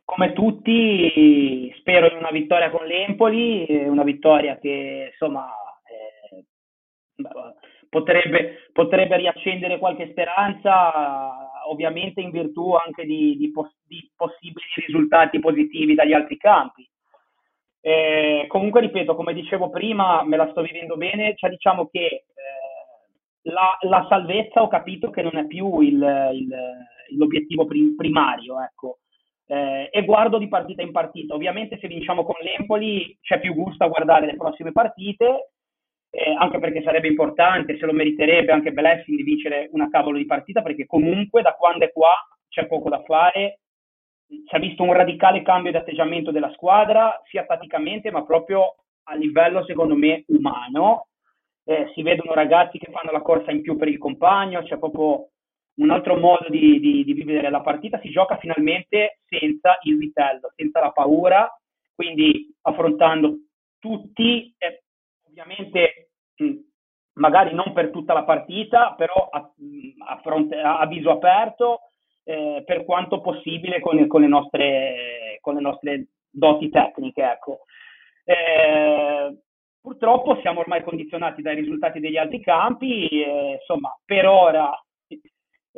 [0.05, 5.53] come tutti spero in una vittoria con l'Empoli, una vittoria che insomma
[5.85, 6.45] eh,
[7.89, 15.41] potrebbe, potrebbe, riaccendere qualche speranza, ovviamente in virtù anche di, di, pos- di possibili risultati
[15.41, 16.89] positivi dagli altri campi.
[17.81, 22.25] Eh, comunque ripeto, come dicevo prima, me la sto vivendo bene, cioè diciamo che eh,
[23.43, 26.55] la, la, salvezza ho capito che non è più il, il,
[27.11, 28.99] l'obiettivo prim- primario, ecco.
[29.47, 31.35] Eh, e guardo di partita in partita.
[31.35, 35.51] Ovviamente se vinciamo con l'Empoli c'è più gusto a guardare le prossime partite,
[36.11, 40.27] eh, anche perché sarebbe importante, se lo meriterebbe anche Blessing di vincere una cavolo di
[40.27, 42.15] partita, perché comunque da quando è qua
[42.49, 43.61] c'è poco da fare.
[44.27, 49.15] Si è visto un radicale cambio di atteggiamento della squadra, sia tatticamente, ma proprio a
[49.15, 51.07] livello, secondo me, umano
[51.69, 55.31] eh, si vedono ragazzi che fanno la corsa in più per il compagno, c'è proprio
[55.77, 60.53] un altro modo di, di, di vivere la partita, si gioca finalmente senza il vitello,
[60.55, 61.49] senza la paura,
[61.95, 63.39] quindi affrontando
[63.79, 64.85] tutti, eh,
[65.29, 66.55] ovviamente mh,
[67.15, 69.51] magari non per tutta la partita, però a,
[70.07, 71.81] a, fronte, a viso aperto,
[72.25, 77.23] eh, per quanto possibile con, con, le nostre, con, le nostre, doti tecniche.
[77.23, 77.61] Ecco.
[78.25, 79.39] Eh,
[79.87, 84.69] Purtroppo siamo ormai condizionati dai risultati degli altri campi, e, insomma, per ora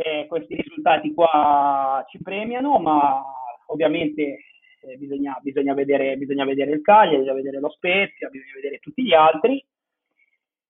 [0.01, 3.21] eh, questi risultati qua ci premiano, ma
[3.67, 4.45] ovviamente
[4.81, 9.03] eh, bisogna, bisogna, vedere, bisogna, vedere, il Cagliari, bisogna vedere lo Spezia, bisogna vedere tutti
[9.03, 9.65] gli altri.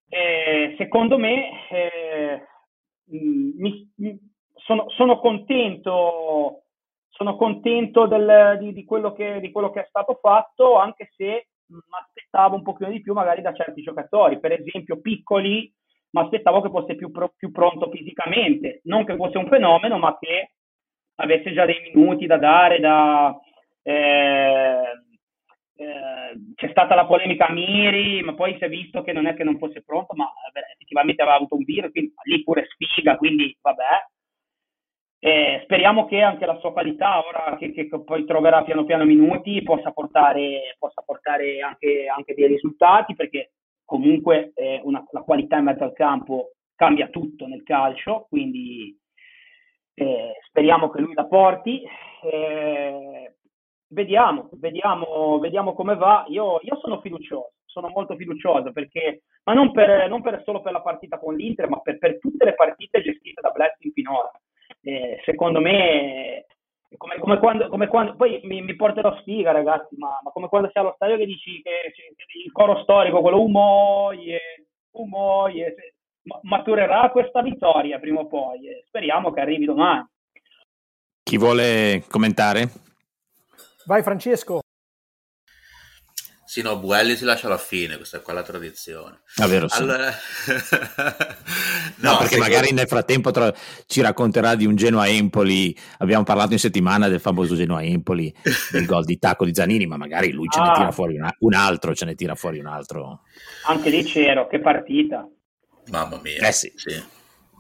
[0.08, 2.42] Eh, secondo me eh,
[3.10, 3.90] mi,
[4.54, 6.62] sono, sono, contento,
[7.10, 11.48] sono contento del, di, di, quello che, di quello che è stato fatto, anche se
[11.66, 15.70] mi aspettavo un pochino di più magari da certi giocatori, per esempio piccoli,
[16.10, 20.16] mi aspettavo che fosse più, pro, più pronto fisicamente, non che fosse un fenomeno, ma
[20.18, 20.52] che
[21.16, 23.38] avesse già dei minuti da dare, da,
[23.82, 24.82] eh,
[25.80, 29.44] eh, c'è stata la polemica Miri, ma poi si è visto che non è che
[29.44, 33.56] non fosse pronto, ma beh, effettivamente aveva avuto un virus, quindi lì pure sfiga, quindi
[33.60, 34.06] vabbè.
[35.20, 39.62] Eh, speriamo che anche la sua qualità, ora che, che, poi troverà piano piano minuti,
[39.62, 43.52] possa portare, possa portare anche, anche, dei risultati, perché
[43.88, 48.94] comunque eh, una, la qualità in mezzo al campo cambia tutto nel calcio, quindi
[49.94, 51.82] eh, speriamo che lui la porti.
[52.22, 53.34] Eh,
[53.88, 56.26] vediamo, vediamo, vediamo come va.
[56.28, 60.72] Io, io, sono fiducioso, sono molto fiducioso, perché, ma non, per, non per solo per
[60.72, 64.30] la partita con l'Inter, ma per, per tutte le partite gestite da Blessing finora
[64.82, 66.46] eh, secondo me
[66.96, 70.70] come, come, quando, come quando, poi mi, mi porterò sfiga ragazzi, ma, ma, come quando
[70.72, 72.14] sei allo stadio che dici che, che
[72.44, 74.40] il coro storico, quello umoie,
[74.92, 75.74] umoie,
[76.42, 80.06] maturerà questa vittoria prima o poi e speriamo che arrivi domani.
[81.22, 82.68] Chi vuole commentare?
[83.86, 84.60] Vai Francesco.
[86.58, 89.20] Sì, no, Buelli si lascia alla fine, questa è qua la tradizione.
[89.36, 89.80] Davvero ah, sì.
[89.80, 90.06] Allora...
[91.98, 92.38] no, no, perché secondo...
[92.38, 93.54] magari nel frattempo tra...
[93.86, 98.34] ci racconterà di un Genoa-Empoli, abbiamo parlato in settimana del famoso Genoa-Empoli,
[98.72, 100.64] del gol di tacco di Zanini, ma magari lui ce ah.
[100.64, 101.32] ne tira fuori una...
[101.38, 103.20] un altro, ce ne tira fuori un altro.
[103.66, 105.28] Anche lì c'ero, che partita.
[105.90, 106.44] Mamma mia.
[106.44, 106.72] Eh sì.
[106.74, 107.00] sì.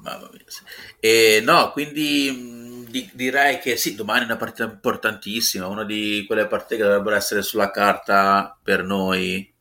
[0.02, 0.42] Mamma mia.
[0.44, 0.62] Sì.
[0.98, 2.57] E no, quindi
[2.88, 7.16] di, direi che sì, domani è una partita importantissima, una di quelle partite che dovrebbero
[7.16, 9.52] essere sulla carta per noi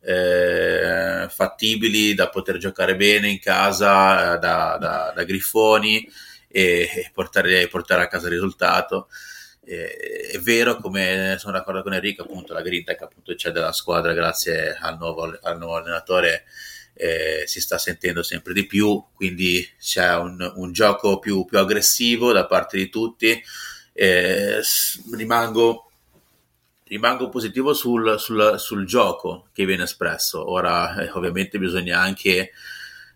[0.00, 6.08] eh, fattibili da poter giocare bene in casa eh, da, da, da Griffoni
[6.48, 9.08] e, e portare, portare, a casa il risultato.
[9.64, 13.72] Eh, è vero, come sono d'accordo con Enrico, appunto la grinta che appunto c'è della
[13.72, 16.44] squadra grazie al nuovo, al nuovo allenatore
[16.94, 22.32] eh, si sta sentendo sempre di più, quindi c'è un, un gioco più, più, aggressivo
[22.32, 23.42] da parte di tutti.
[23.92, 24.60] Eh,
[25.12, 25.90] rimango,
[26.84, 30.48] rimango, positivo sul, sul, sul, gioco che viene espresso.
[30.50, 32.52] Ora, eh, ovviamente, bisogna anche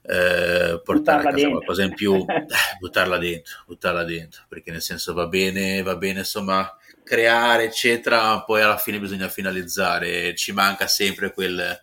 [0.03, 1.51] eh, portare buttarla a casa dentro.
[1.51, 2.47] qualcosa in più, eh,
[2.81, 8.61] buttarla dentro, buttarla dentro, perché nel senso va bene, va bene, insomma, creare, eccetera, poi
[8.61, 10.35] alla fine bisogna finalizzare.
[10.35, 11.81] Ci manca sempre quel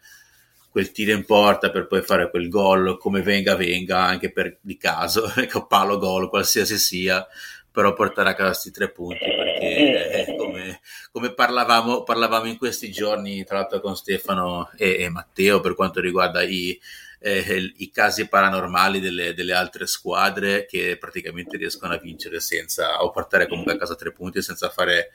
[0.76, 4.76] quel tiro in porta per poi fare quel gol come venga venga anche per di
[4.76, 7.26] caso ecco palo gol qualsiasi sia
[7.72, 10.82] però portare a casa questi tre punti perché eh, come,
[11.14, 16.02] come parlavamo, parlavamo, in questi giorni tra l'altro con Stefano e, e Matteo per quanto
[16.02, 16.78] riguarda i,
[17.22, 23.12] eh, i casi paranormali delle, delle, altre squadre che praticamente riescono a vincere senza o
[23.12, 25.12] portare comunque a casa tre punti senza fare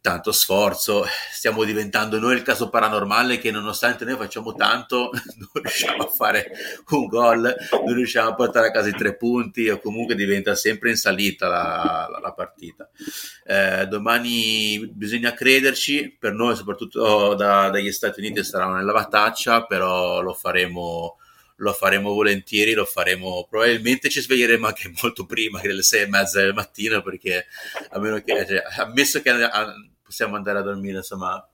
[0.00, 6.04] tanto sforzo, stiamo diventando noi il caso paranormale che nonostante noi facciamo tanto non riusciamo
[6.04, 6.52] a fare
[6.90, 10.90] un gol, non riusciamo a portare a casa i tre punti o comunque diventa sempre
[10.90, 12.88] in salita la, la, la partita.
[13.44, 20.20] Eh, domani bisogna crederci, per noi soprattutto da, dagli Stati Uniti sarà una lavataccia, però
[20.20, 21.16] lo faremo
[21.56, 26.08] lo faremo volentieri, lo faremo probabilmente ci sveglieremo anche molto prima che alle sei e
[26.08, 27.46] mezza del mattino perché
[27.90, 29.32] a meno che cioè, ammesso che
[30.02, 31.46] possiamo andare a dormire insomma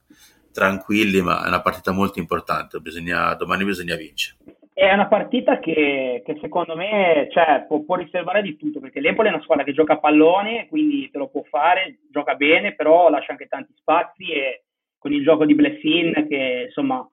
[0.53, 2.79] tranquilli, ma è una partita molto importante.
[2.79, 4.37] Bisogna, domani bisogna vincere.
[4.75, 9.29] è una partita che, che secondo me cioè, può, può, riservare di tutto, perché l'Empoli
[9.29, 13.09] è una squadra che gioca a pallone, quindi te lo può fare, gioca bene, però
[13.09, 14.65] lascia anche tanti spazi e
[14.99, 17.09] con il gioco di Blessin che insomma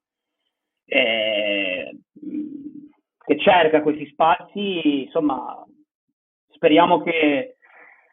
[0.86, 1.98] eh,
[3.30, 5.63] che cerca questi spazi, insomma
[6.49, 7.57] speriamo che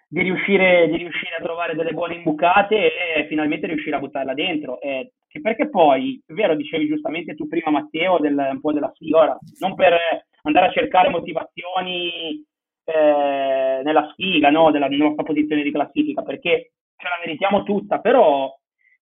[0.09, 2.77] di riuscire, di riuscire a trovare delle buone imbucate
[3.17, 4.79] e finalmente riuscire a buttarla dentro.
[4.79, 9.39] Eh, perché poi, è vero, dicevi giustamente tu prima Matteo, del, un po' della sfiga,
[9.61, 9.95] non per
[10.43, 12.45] andare a cercare motivazioni
[12.85, 14.71] eh, nella sfiga, no?
[14.71, 18.55] della nostra posizione di classifica, perché ce la meritiamo tutta, però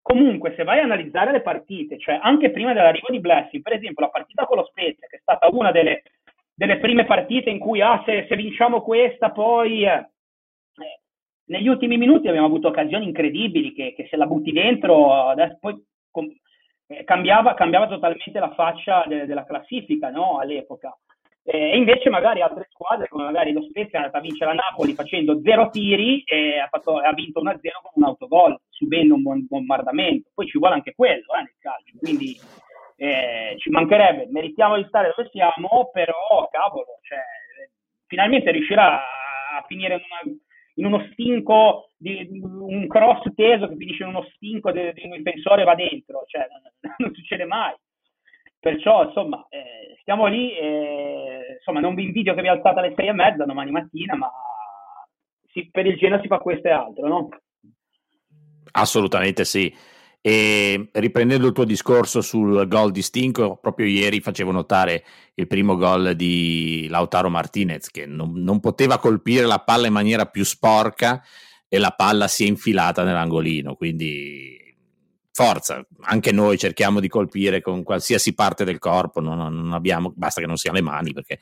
[0.04, 4.04] comunque se vai a analizzare le partite, cioè anche prima dell'arrivo di Blessing, per esempio
[4.04, 6.02] la partita con lo Spezia, che è stata una delle,
[6.54, 9.84] delle prime partite in cui ah, se, se vinciamo questa poi...
[9.84, 10.08] Eh,
[11.46, 15.74] negli ultimi minuti abbiamo avuto occasioni incredibili che, che se la butti dentro adesso poi
[16.10, 16.26] com,
[16.86, 20.38] eh, cambiava, cambiava, totalmente la faccia de, della classifica no?
[20.38, 20.96] all'epoca.
[21.46, 24.94] Eh, invece magari altre squadre, come magari lo Spezia, è andata a vincere la Napoli
[24.94, 30.30] facendo zero tiri e ha, fatto, ha vinto 1-0 con un autogol, subendo un bombardamento.
[30.32, 32.34] Poi ci vuole anche quello eh, nel calcio, quindi
[32.96, 37.18] eh, ci mancherebbe, meritiamo di stare dove siamo, però cavolo, cioè,
[38.06, 40.38] finalmente riuscirà a finire in una
[40.76, 45.16] in uno stinco di, un cross teso che finisce in uno stinco di, di un
[45.16, 47.74] difensore e va dentro, cioè non, non succede mai.
[48.64, 53.08] Perciò, insomma, eh, stiamo lì, e, insomma, non vi invidio che vi alzate alle sei
[53.08, 54.32] e mezza domani mattina, ma
[55.52, 57.28] si, per il Genoa si fa questo e altro, no?
[58.72, 59.70] Assolutamente sì.
[60.22, 65.04] E riprendendo il tuo discorso sul gol di Stinco, proprio ieri facevo notare
[65.34, 70.24] il primo gol di Lautaro Martinez che non, non, poteva colpire la palla in maniera
[70.24, 71.22] più sporca
[71.68, 73.74] e la palla si è infilata nell'angolino.
[73.74, 74.63] Quindi
[75.34, 80.40] forza, anche noi cerchiamo di colpire con qualsiasi parte del corpo, non, non abbiamo, basta
[80.40, 81.40] che non siano le mani perché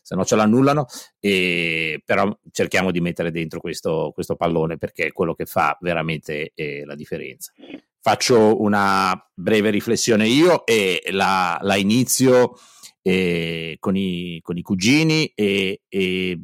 [0.00, 0.86] se no ce l'annullano,
[1.20, 6.52] e, però cerchiamo di mettere dentro questo, questo pallone perché è quello che fa veramente
[6.54, 7.52] eh, la differenza.
[8.00, 12.58] Faccio una breve riflessione io e la, la inizio
[13.02, 16.40] eh, con, i, con, i, cugini e, e,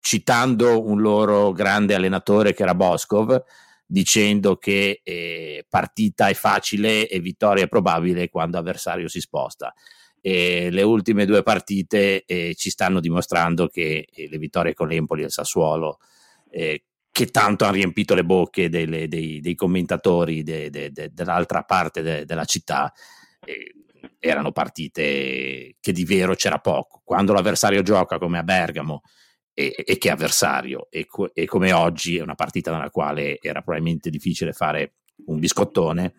[0.00, 3.42] citando un loro grande allenatore che era Boscov
[3.90, 9.74] dicendo che eh, partita è facile e vittoria è probabile quando avversario si sposta.
[10.20, 15.22] E le ultime due partite eh, ci stanno dimostrando che eh, le vittorie con l'Empoli
[15.22, 15.98] e il Sassuolo
[16.50, 21.64] eh, che tanto hanno riempito le bocche delle, dei, dei, commentatori de, de, de, dell'altra
[21.64, 22.92] parte della città.
[23.44, 23.74] Eh,
[24.20, 27.00] erano partite che di vero c'era poco.
[27.04, 29.02] Quando l'avversario gioca come a Bergamo,
[29.60, 34.08] e, e che avversario, e, e, come oggi è una partita nella quale era probabilmente
[34.08, 34.94] difficile fare
[35.26, 36.14] un biscottone,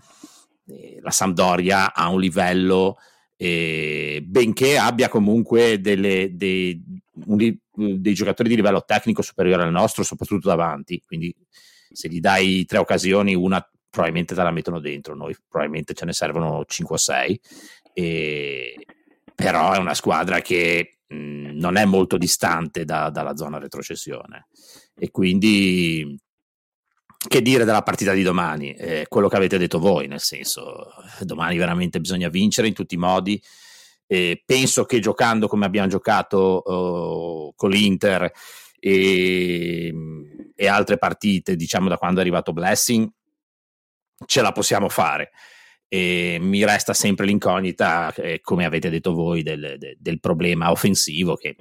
[0.68, 2.98] eh, la Sampdoria ha un livello,
[3.36, 6.80] eh, benché abbia comunque delle, dei,
[7.26, 11.36] un, dei giocatori di livello tecnico superiore al nostro, soprattutto davanti, quindi
[11.92, 16.14] se gli dai tre occasioni, una probabilmente te la mettono dentro, noi probabilmente ce ne
[16.14, 17.42] servono 5 o 6,
[17.94, 18.86] e...
[19.36, 24.48] però è una squadra che non è molto distante da, dalla zona retrocessione
[24.98, 26.18] e quindi
[27.28, 28.74] che dire della partita di domani?
[28.74, 32.98] Eh, quello che avete detto voi, nel senso, domani veramente bisogna vincere in tutti i
[32.98, 33.42] modi
[34.12, 38.30] eh, penso che giocando come abbiamo giocato uh, con l'Inter
[38.78, 39.94] e,
[40.54, 43.10] e, altre partite, diciamo da quando è arrivato Blessing,
[44.26, 45.32] ce la possiamo fare.
[45.94, 51.58] E mi resta sempre l'incognita, eh, come avete detto voi, del, del, problema offensivo che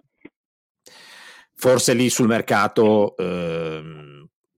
[1.53, 3.83] forse lì sul mercato eh,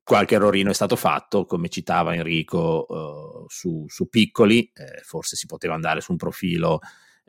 [0.03, 5.47] qualche errorino è stato fatto, come citava Enrico uh, su, su, Piccoli, eh, forse si
[5.47, 6.81] poteva andare su un profilo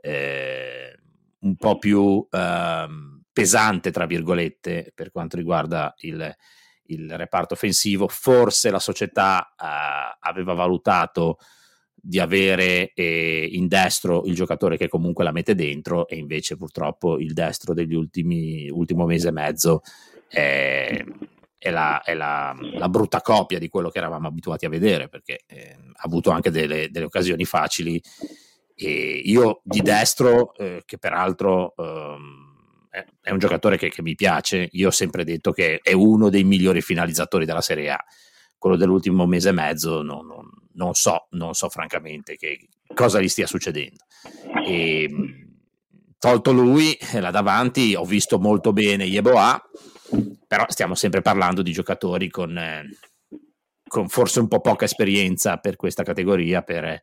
[0.02, 0.98] eh,
[1.40, 2.88] un po' più eh,
[3.32, 6.36] pesante, tra virgolette, per quanto riguarda il,
[6.88, 8.08] il reparto offensivo.
[8.10, 11.38] Forse la società eh, aveva valutato
[12.06, 17.18] di avere eh, in destro il giocatore che comunque la mette dentro e invece purtroppo
[17.18, 18.70] il destro degli ultimi
[19.06, 19.82] mese e mezzo
[20.28, 21.02] è,
[21.58, 25.44] è, la, è la, la, brutta copia di quello che eravamo abituati a vedere perché
[25.48, 28.02] eh, ha avuto anche delle, delle occasioni facili
[28.76, 34.16] e io di destro, eh, che peraltro ehm, è, è, un giocatore che, che, mi
[34.16, 38.04] piace, io ho sempre detto che è uno dei migliori finalizzatori della Serie A.
[38.58, 43.28] Quello dell'ultimo mese e mezzo non, non, non so, non so francamente che, cosa gli
[43.28, 44.04] stia succedendo.
[44.66, 45.10] E,
[46.18, 49.62] tolto lui, là davanti ho visto molto bene Yeboah,
[50.48, 52.90] però stiamo sempre parlando di giocatori con, eh,
[53.88, 57.02] con forse un po' poca esperienza per questa categoria, per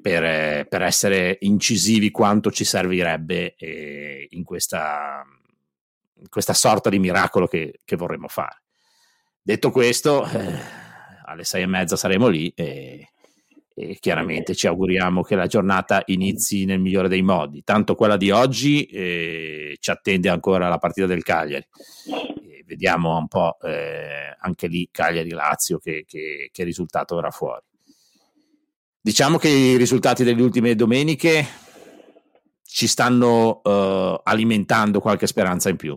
[0.00, 5.24] per, per essere incisivi quanto ci servirebbe eh, in, questa,
[6.14, 8.62] in, questa, sorta di miracolo che, che vorremmo fare.
[9.42, 10.58] Detto questo, eh,
[11.30, 13.10] alle sei e mezza saremo lì e,
[13.74, 17.62] e, chiaramente ci auguriamo che la giornata inizi nel migliore dei modi.
[17.62, 21.66] Tanto quella di oggi eh, ci attende ancora la partita del Cagliari.
[22.42, 27.64] E vediamo un po' eh, anche lì Cagliari-Lazio che, che, che risultato verrà fuori.
[29.02, 31.46] Diciamo che i risultati delle ultime domeniche
[32.62, 35.96] ci stanno uh, alimentando qualche speranza in più.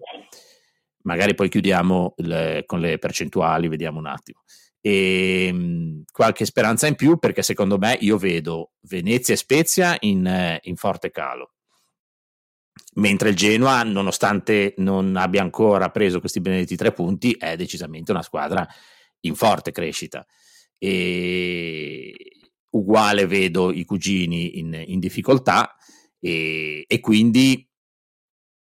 [1.03, 4.41] Magari poi chiudiamo le, con le percentuali, vediamo un attimo.
[4.85, 10.59] E, um, qualche speranza in più perché secondo me io vedo Venezia e Spezia in,
[10.61, 11.53] in forte calo.
[12.95, 18.21] Mentre il Genoa, nonostante non abbia ancora preso questi benedetti tre punti, è decisamente una
[18.21, 18.67] squadra
[19.21, 20.25] in forte crescita.
[20.77, 22.13] E
[22.71, 25.75] uguale vedo i cugini in, in difficoltà
[26.19, 27.67] e, e, quindi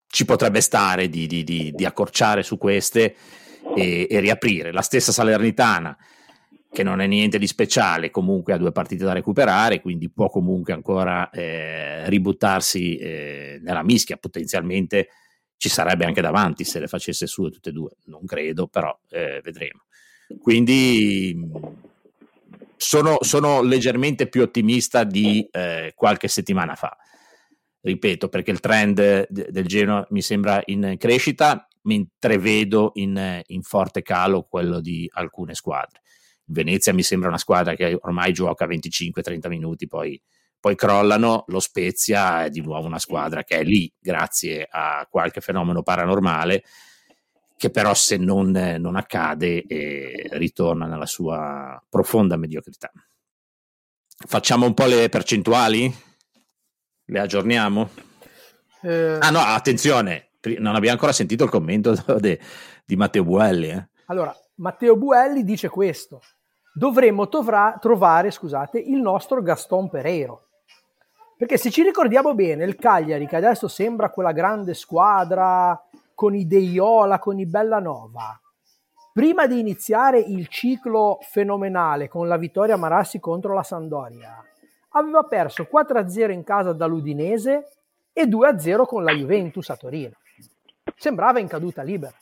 [0.07, 3.15] ci potrebbe stare di, di, di, di accorciare su queste
[3.75, 4.71] e, e, riaprire.
[4.71, 5.97] La stessa Salernitana,
[6.71, 10.73] che non è niente di speciale, comunque ha due partite da recuperare, quindi può comunque
[10.73, 15.09] ancora eh, ributtarsi eh, nella mischia, potenzialmente
[15.57, 19.39] ci sarebbe anche davanti se le facesse su tutte e due, non credo, però eh,
[19.41, 19.83] vedremo.
[20.41, 21.49] Quindi
[22.75, 26.97] sono, sono leggermente più ottimista di eh, qualche settimana fa.
[27.79, 28.95] Ripeto, perché il trend
[29.29, 35.09] de- del Genoa mi sembra in crescita, mentre vedo in, in forte calo quello di
[35.13, 36.01] alcune squadre.
[36.45, 40.21] Venezia mi sembra una squadra che ormai gioca 25-30 minuti, poi,
[40.59, 41.45] poi crollano.
[41.47, 46.63] Lo Spezia è di nuovo una squadra che è lì grazie a qualche fenomeno paranormale
[47.63, 52.91] che però se non, non accade eh, ritorna nella sua profonda mediocrità.
[54.25, 55.93] Facciamo un po' le percentuali?
[57.05, 57.89] Le aggiorniamo?
[58.81, 59.17] Eh...
[59.17, 62.39] Ah no, attenzione, non abbiamo ancora sentito il commento de,
[62.85, 63.69] di Matteo Buelli.
[63.69, 63.87] Eh.
[64.07, 66.21] Allora, Matteo Buelli dice questo.
[66.73, 70.47] Dovremmo tovra- trovare scusate, il nostro Gaston Pereiro.
[71.37, 75.79] Perché se ci ricordiamo bene, il Cagliari, che adesso sembra quella grande squadra
[76.13, 78.39] con i Deiola, con i Bellanova,
[79.11, 84.43] prima di iniziare il ciclo fenomenale con la vittoria Marassi contro la Sandoria,
[84.89, 87.67] aveva perso 4-0 in casa dall'Udinese
[88.13, 90.13] e 2-0 con la Juventus a Torino.
[90.95, 92.13] Sembrava in caduta libera.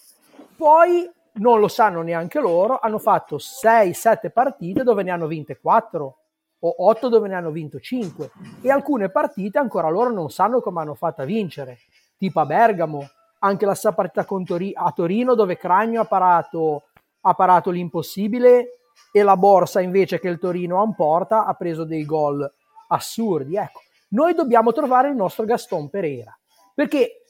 [0.55, 6.17] Poi non lo sanno neanche loro, hanno fatto 6-7 partite dove ne hanno vinte 4
[6.63, 10.81] o 8 dove ne hanno vinto 5 e alcune partite ancora loro non sanno come
[10.81, 11.79] hanno fatto a vincere,
[12.17, 13.07] tipo a Bergamo,
[13.39, 16.83] anche la sua partita Tori- a Torino dove Cragno ha parato,
[17.21, 18.79] ha parato l'impossibile
[19.11, 22.49] e la Borsa invece che il Torino ha un porta ha preso dei gol
[22.89, 23.55] assurdi.
[23.55, 26.37] Ecco, noi dobbiamo trovare il nostro Gaston Pereira
[26.73, 27.20] perché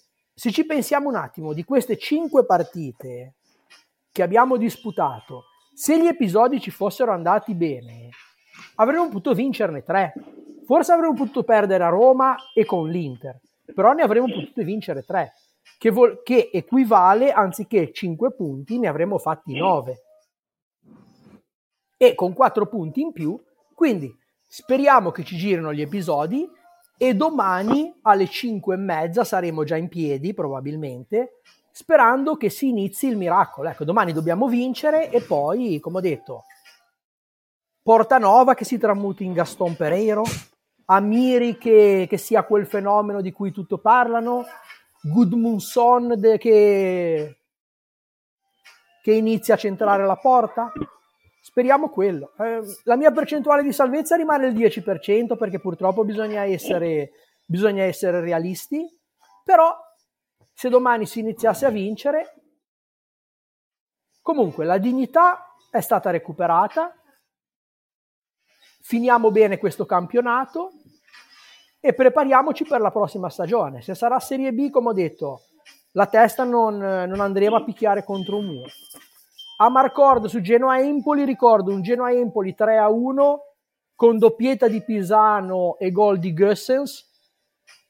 [0.41, 3.35] se ci pensiamo un attimo di queste cinque partite
[4.11, 8.09] che abbiamo disputato, se gli episodi ci fossero andati bene,
[8.77, 10.13] avremmo potuto vincerne tre.
[10.65, 13.39] Forse avremmo potuto perdere a Roma e con l'Inter,
[13.71, 15.33] però ne avremmo potuto vincere tre
[15.77, 20.01] che, vol- che equivale anziché 5 punti ne avremmo fatti 9
[21.97, 23.39] e con 4 punti in più
[23.75, 24.11] quindi
[24.47, 26.49] speriamo che ci girino gli episodi
[27.01, 31.41] e domani alle 5 e mezza saremo già in piedi probabilmente
[31.71, 36.43] sperando che si inizi il miracolo ecco domani dobbiamo vincere e poi come ho detto
[37.81, 40.23] Portanova che si tramuti in Gaston Pereiro
[40.85, 44.45] Amiri che, che sia quel fenomeno di cui tutto parlano
[45.01, 47.37] Gudmundsson che,
[49.01, 50.71] che inizia a centrare la porta?
[51.51, 52.31] Speriamo quello.
[52.37, 57.11] Eh, la mia percentuale di salvezza rimane il 10% perché purtroppo bisogna essere,
[57.45, 58.87] bisogna essere realisti,
[59.43, 59.77] però
[60.53, 62.35] se domani si iniziasse a vincere,
[64.21, 66.95] comunque la dignità è stata recuperata,
[68.79, 70.71] finiamo bene questo campionato
[71.81, 73.81] e prepariamoci per la prossima stagione.
[73.81, 75.41] Se sarà Serie B, come ho detto,
[75.91, 78.69] la testa non, non andremo a picchiare contro un muro.
[79.61, 83.39] A Marcord su Genoa Empoli ricordo un Genoa Empoli 3 a 1
[83.93, 87.07] con doppietta di Pisano e gol di Gossens.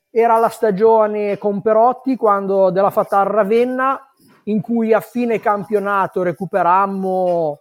[0.10, 3.98] Era la stagione con Perotti quando della Fatar Ravenna
[4.46, 7.60] in cui a fine campionato recuperammo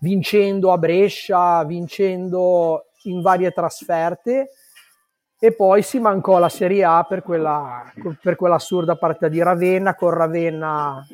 [0.00, 4.50] vincendo a Brescia, vincendo in varie trasferte
[5.38, 7.84] e poi si mancò la Serie A per, quella,
[8.20, 11.06] per quell'assurda partita di Ravenna con Ravenna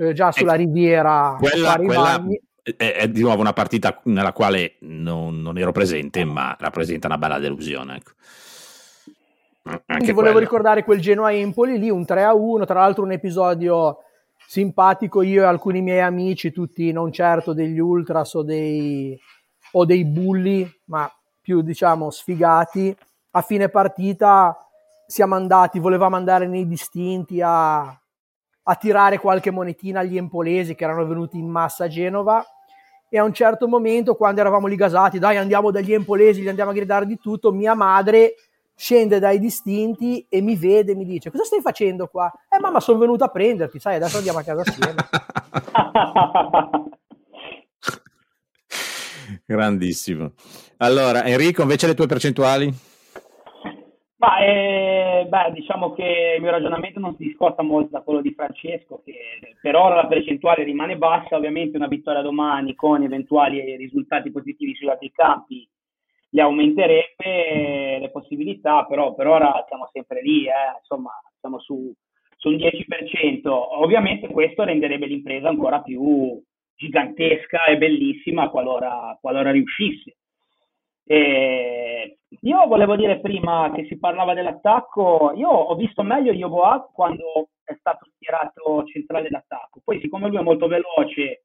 [0.00, 2.24] eh, già sulla ecco, riviera quella, quella
[2.62, 7.18] è, è, di nuovo una partita nella quale non, non, ero presente, ma rappresenta una
[7.18, 7.96] bella delusione.
[7.96, 8.10] Ecco.
[9.62, 10.38] Anche Quindi volevo quello.
[10.38, 13.98] ricordare quel Genoa-Empoli lì, un 3-1, tra l'altro un episodio
[14.46, 19.18] simpatico, io e alcuni miei amici, tutti non certo degli ultras o dei,
[19.72, 22.96] o dei bulli, ma più diciamo sfigati,
[23.32, 24.56] a fine partita
[25.06, 28.00] siamo andati, volevamo andare nei distinti a,
[28.70, 32.44] a tirare qualche monetina agli empolesi che erano venuti in massa a Genova
[33.08, 36.70] e a un certo momento quando eravamo lì gasati, dai andiamo dagli empolesi, gli andiamo
[36.70, 38.34] a gridare di tutto, mia madre
[38.76, 42.32] scende dai distinti e mi vede e mi dice cosa stai facendo qua?
[42.48, 44.94] Eh mamma sono venuto a prenderti, sai adesso andiamo a casa assieme.
[49.44, 50.34] Grandissimo.
[50.76, 52.72] Allora Enrico invece le tue percentuali?
[54.18, 54.89] Ma eh,
[55.26, 59.14] beh, diciamo che il mio ragionamento non si discosta molto da quello di Francesco, che
[59.60, 64.88] per ora la percentuale rimane bassa, ovviamente una vittoria domani con eventuali risultati positivi sugli
[64.88, 65.68] altri campi
[66.30, 71.92] le aumenterebbe le possibilità, però per ora siamo sempre lì, eh, insomma, siamo su,
[72.36, 73.48] su un 10%.
[73.48, 76.40] Ovviamente questo renderebbe l'impresa ancora più
[76.76, 80.16] gigantesca e bellissima qualora, qualora riuscisse.
[81.04, 87.48] E io volevo dire prima che si parlava dell'attacco, io ho visto meglio Yoboa quando
[87.64, 91.42] è stato schierato centrale d'attacco, poi siccome lui è molto veloce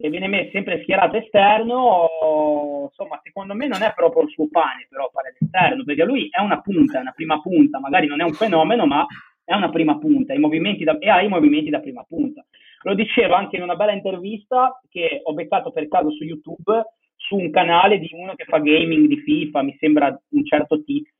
[0.00, 4.86] e viene messo sempre schierato esterno, insomma, secondo me non è proprio il suo pane
[4.88, 8.24] però fare l'esterno, perché lui è una punta, è una prima punta, magari non è
[8.24, 9.04] un fenomeno, ma
[9.42, 10.34] è una prima punta.
[10.34, 12.44] Da, e ha i movimenti da prima punta.
[12.82, 16.84] Lo diceva anche in una bella intervista che ho beccato per caso su YouTube
[17.18, 21.12] su un canale di uno che fa gaming di FIFA, mi sembra un certo Tiz.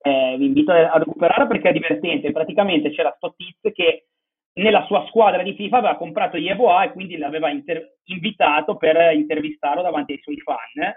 [0.00, 2.32] Eh, vi invito a recuperare perché è divertente.
[2.32, 4.08] Praticamente c'era sto Tiz che
[4.54, 9.82] nella sua squadra di FIFA aveva comprato Yevoa e quindi l'aveva inter- invitato per intervistarlo
[9.82, 10.92] davanti ai suoi fan.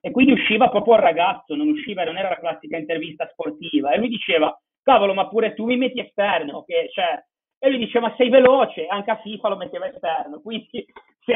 [0.00, 3.92] E quindi usciva proprio al ragazzo, non usciva, non era la classica intervista sportiva.
[3.92, 7.22] E lui diceva, cavolo, ma pure tu mi metti esterno, che, cioè,
[7.58, 10.40] e lui diceva, sei veloce, anche a FIFA lo metteva esterno.
[10.40, 10.84] Quindi
[11.24, 11.32] si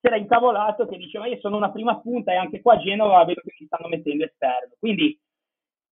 [0.00, 3.42] era, incavolato che diceva, io sono una prima punta e anche qua a Genova vedo
[3.44, 4.74] che mi stanno mettendo esterno.
[4.78, 5.18] Quindi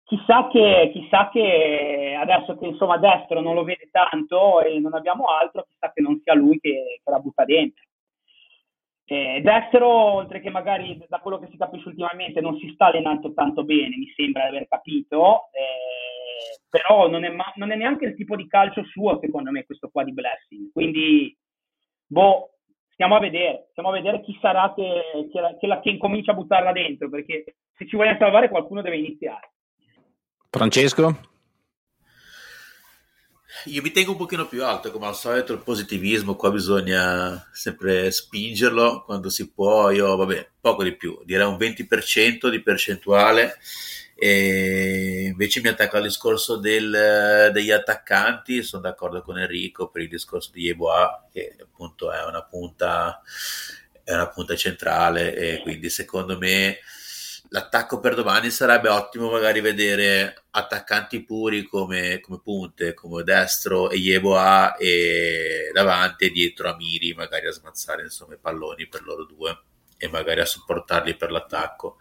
[0.05, 5.27] chissà che, chissà che adesso che insomma destro non lo vede tanto e non abbiamo
[5.27, 7.85] altro, chissà che non sia lui che, che la butta dentro.
[9.11, 13.33] Eh, destro, oltre che magari da quello che si capisce ultimamente, non si sta allenando
[13.33, 18.05] tanto bene, mi sembra di aver capito, eh, però non è, ma- non è, neanche
[18.05, 20.71] il tipo di calcio suo, secondo me, questo qua di Blessing.
[20.73, 21.35] Quindi,
[22.07, 22.58] boh,
[22.99, 26.33] stiamo a vedere, stiamo a vedere chi sarà che, che, la, che, la, che incomincia
[26.33, 27.45] a buttarla dentro, perché
[27.77, 29.53] se ci vogliamo salvare qualcuno deve iniziare.
[30.51, 31.21] Francesco?
[33.67, 38.11] Io mi tengo un pochino più alto, come al solito il positivismo qua bisogna sempre
[38.11, 43.59] spingerlo quando si può, io vabbè, poco di più, direi un 20% di percentuale
[44.21, 50.09] e invece mi attacco al discorso del, degli attaccanti, sono d'accordo con Enrico per il
[50.09, 53.23] discorso di Yeboah, che appunto è una punta,
[54.03, 56.79] è una punta centrale e quindi secondo me
[57.51, 63.99] l'attacco per domani sarebbe ottimo magari vedere attaccanti puri come, come punte, come destro e
[63.99, 69.57] Yeboah e davanti e dietro Amiri, magari a smazzare insomma i palloni per loro due
[69.97, 71.99] e magari a supportarli per l'attacco.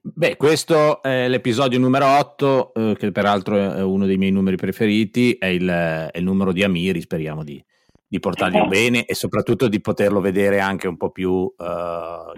[0.00, 5.32] Beh, questo è l'episodio numero 8, eh, che peraltro è uno dei miei numeri preferiti,
[5.32, 7.62] è il, è il numero di Amiri, speriamo di,
[8.06, 8.68] di portarlo eh.
[8.68, 11.54] bene e soprattutto di poterlo vedere anche un po' più uh,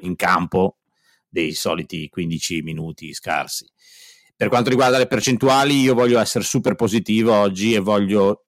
[0.00, 0.78] in campo
[1.28, 3.66] dei soliti 15 minuti scarsi.
[4.34, 8.44] Per quanto riguarda le percentuali, io voglio essere super positivo oggi e voglio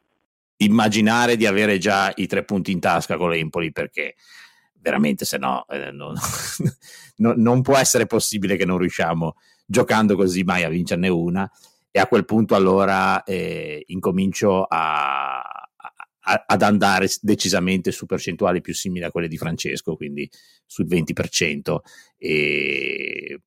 [0.58, 4.14] immaginare di avere già i tre punti in tasca con l'Empoli perché
[4.80, 6.14] veramente se no eh, non,
[7.16, 9.36] no, non può essere possibile che non riusciamo
[9.66, 11.50] giocando così mai a vincerne una
[11.90, 15.42] e a quel punto allora eh, incomincio a,
[16.22, 20.30] ad andare decisamente su percentuali più simili a quelle di Francesco, quindi
[20.66, 21.78] sul 20%.
[22.16, 23.40] E...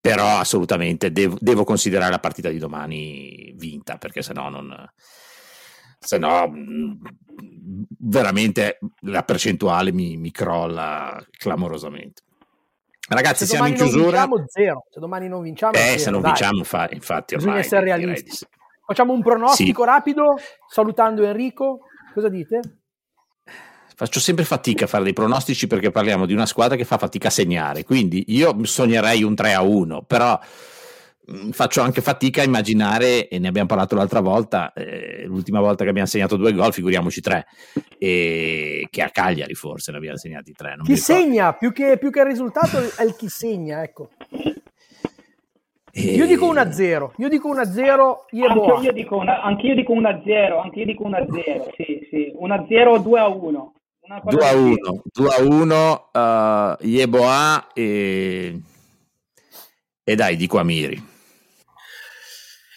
[0.00, 4.92] Però assolutamente devo, devo, considerare la partita di domani vinta, perché se no non...
[6.04, 6.52] Se no,
[7.98, 12.22] veramente la percentuale mi, mi crolla clamorosamente.
[13.08, 14.26] Ragazzi, se siamo in chiusura.
[14.46, 14.86] Zero.
[14.90, 16.30] Se domani non vinciamo, eh, zero, se non dai.
[16.32, 18.46] vinciamo, fa, infatti, ormai bisogna essere realisti.
[18.86, 19.88] Facciamo un pronostico sì.
[19.88, 21.80] rapido, salutando Enrico.
[22.12, 22.60] Cosa dite?
[23.96, 27.28] Faccio sempre fatica a fare dei pronostici perché parliamo di una squadra che fa fatica
[27.28, 30.73] a segnare, quindi io sognerei un 3 a 1, però mm,
[31.52, 35.90] faccio anche fatica a immaginare, e ne abbiamo parlato l'altra volta, eh, l'ultima volta che
[35.90, 37.46] abbiamo segnato due gol, figuriamoci tre,
[37.98, 40.76] e che a Cagliari forse ne abbiamo segnati tre.
[40.82, 44.10] chi segna, più che, più che il risultato è il chi segna, ecco.
[45.96, 46.00] E...
[46.14, 50.60] Io dico 1-0, io dico 1-0, io anche, io dico una, anche io dico 1-0,
[50.60, 53.72] anche io dico 1-0, sì, sì, 1-0 2-1.
[54.24, 58.60] 2 a 1, 2 a 1, uh, Yeboah e...
[60.04, 61.12] e dai, dico Amiri.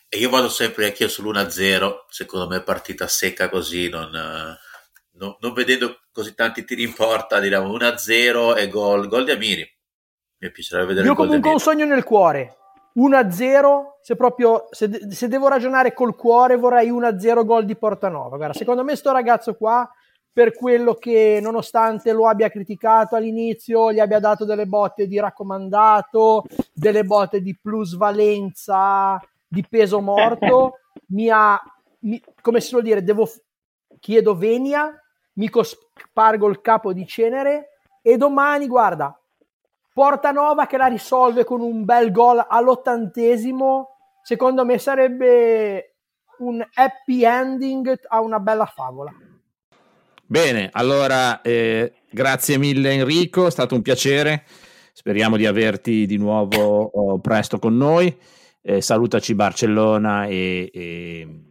[0.10, 4.10] E io vado sempre anch'io sull'1-0, secondo me partita secca così, non,
[5.12, 9.76] non, non vedendo così tanti tiri in porta, diciamo 1-0 e gol, gol di Amiri.
[10.40, 12.58] Mi piacerebbe vedere Io comunque ho un sogno nel cuore,
[12.96, 18.38] 1-0, se proprio se, se, devo ragionare col cuore vorrei 1-0 gol di Portanova.
[18.38, 19.90] Guarda, secondo me sto ragazzo qua
[20.32, 26.44] per quello che nonostante lo abbia criticato all'inizio, gli abbia dato delle botte di raccomandato,
[26.72, 30.80] delle botte di plusvalenza, di peso morto,
[31.10, 31.60] mi ha,
[32.00, 33.30] mi, come si vuol dire, devo,
[34.00, 34.94] chiedo venia,
[35.34, 37.70] mi cospargo il capo di cenere
[38.02, 39.18] e domani, guarda,
[39.98, 45.96] Portanova che la risolve con un bel gol all'ottantesimo, secondo me sarebbe
[46.38, 49.12] un happy ending a una bella favola.
[50.24, 54.44] Bene, allora eh, grazie mille Enrico, è stato un piacere.
[54.94, 58.16] Speriamo di averti di nuovo oh, presto con noi.
[58.70, 61.42] Eh, salutaci Barcellona e, e,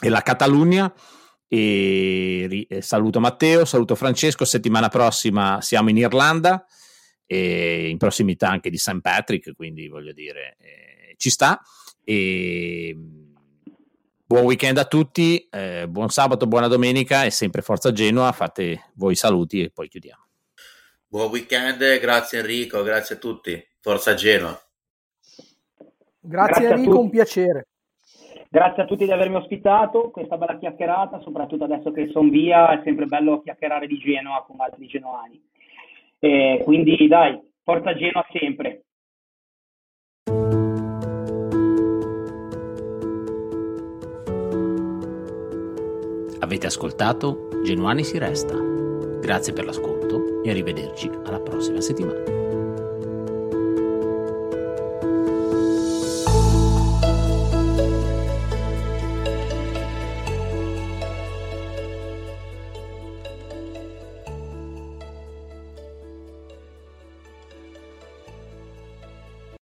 [0.00, 0.92] e la Catalogna.
[1.48, 4.44] E, e, saluto Matteo, saluto Francesco.
[4.44, 6.64] Settimana prossima siamo in Irlanda,
[7.26, 9.00] e in prossimità anche di St.
[9.00, 11.60] Patrick, quindi voglio dire, eh, ci sta.
[12.04, 12.96] E
[14.28, 18.32] Buon weekend a tutti, eh, buon sabato, buona domenica e sempre Forza Genoa.
[18.32, 20.26] Fate voi saluti e poi chiudiamo.
[21.06, 23.64] Buon weekend, grazie Enrico, grazie a tutti.
[23.80, 24.65] Forza Genoa.
[26.28, 27.66] Grazie, grazie Enrico, un piacere.
[28.48, 32.80] Grazie a tutti di avermi ospitato, questa bella chiacchierata, soprattutto adesso che sono via, è
[32.84, 35.40] sempre bello chiacchierare di Genoa con altri genoani.
[36.18, 38.82] Eh, quindi dai, Forza Genoa sempre.
[46.40, 48.54] Avete ascoltato Genuani si resta.
[49.20, 52.45] Grazie per l'ascolto e arrivederci alla prossima settimana.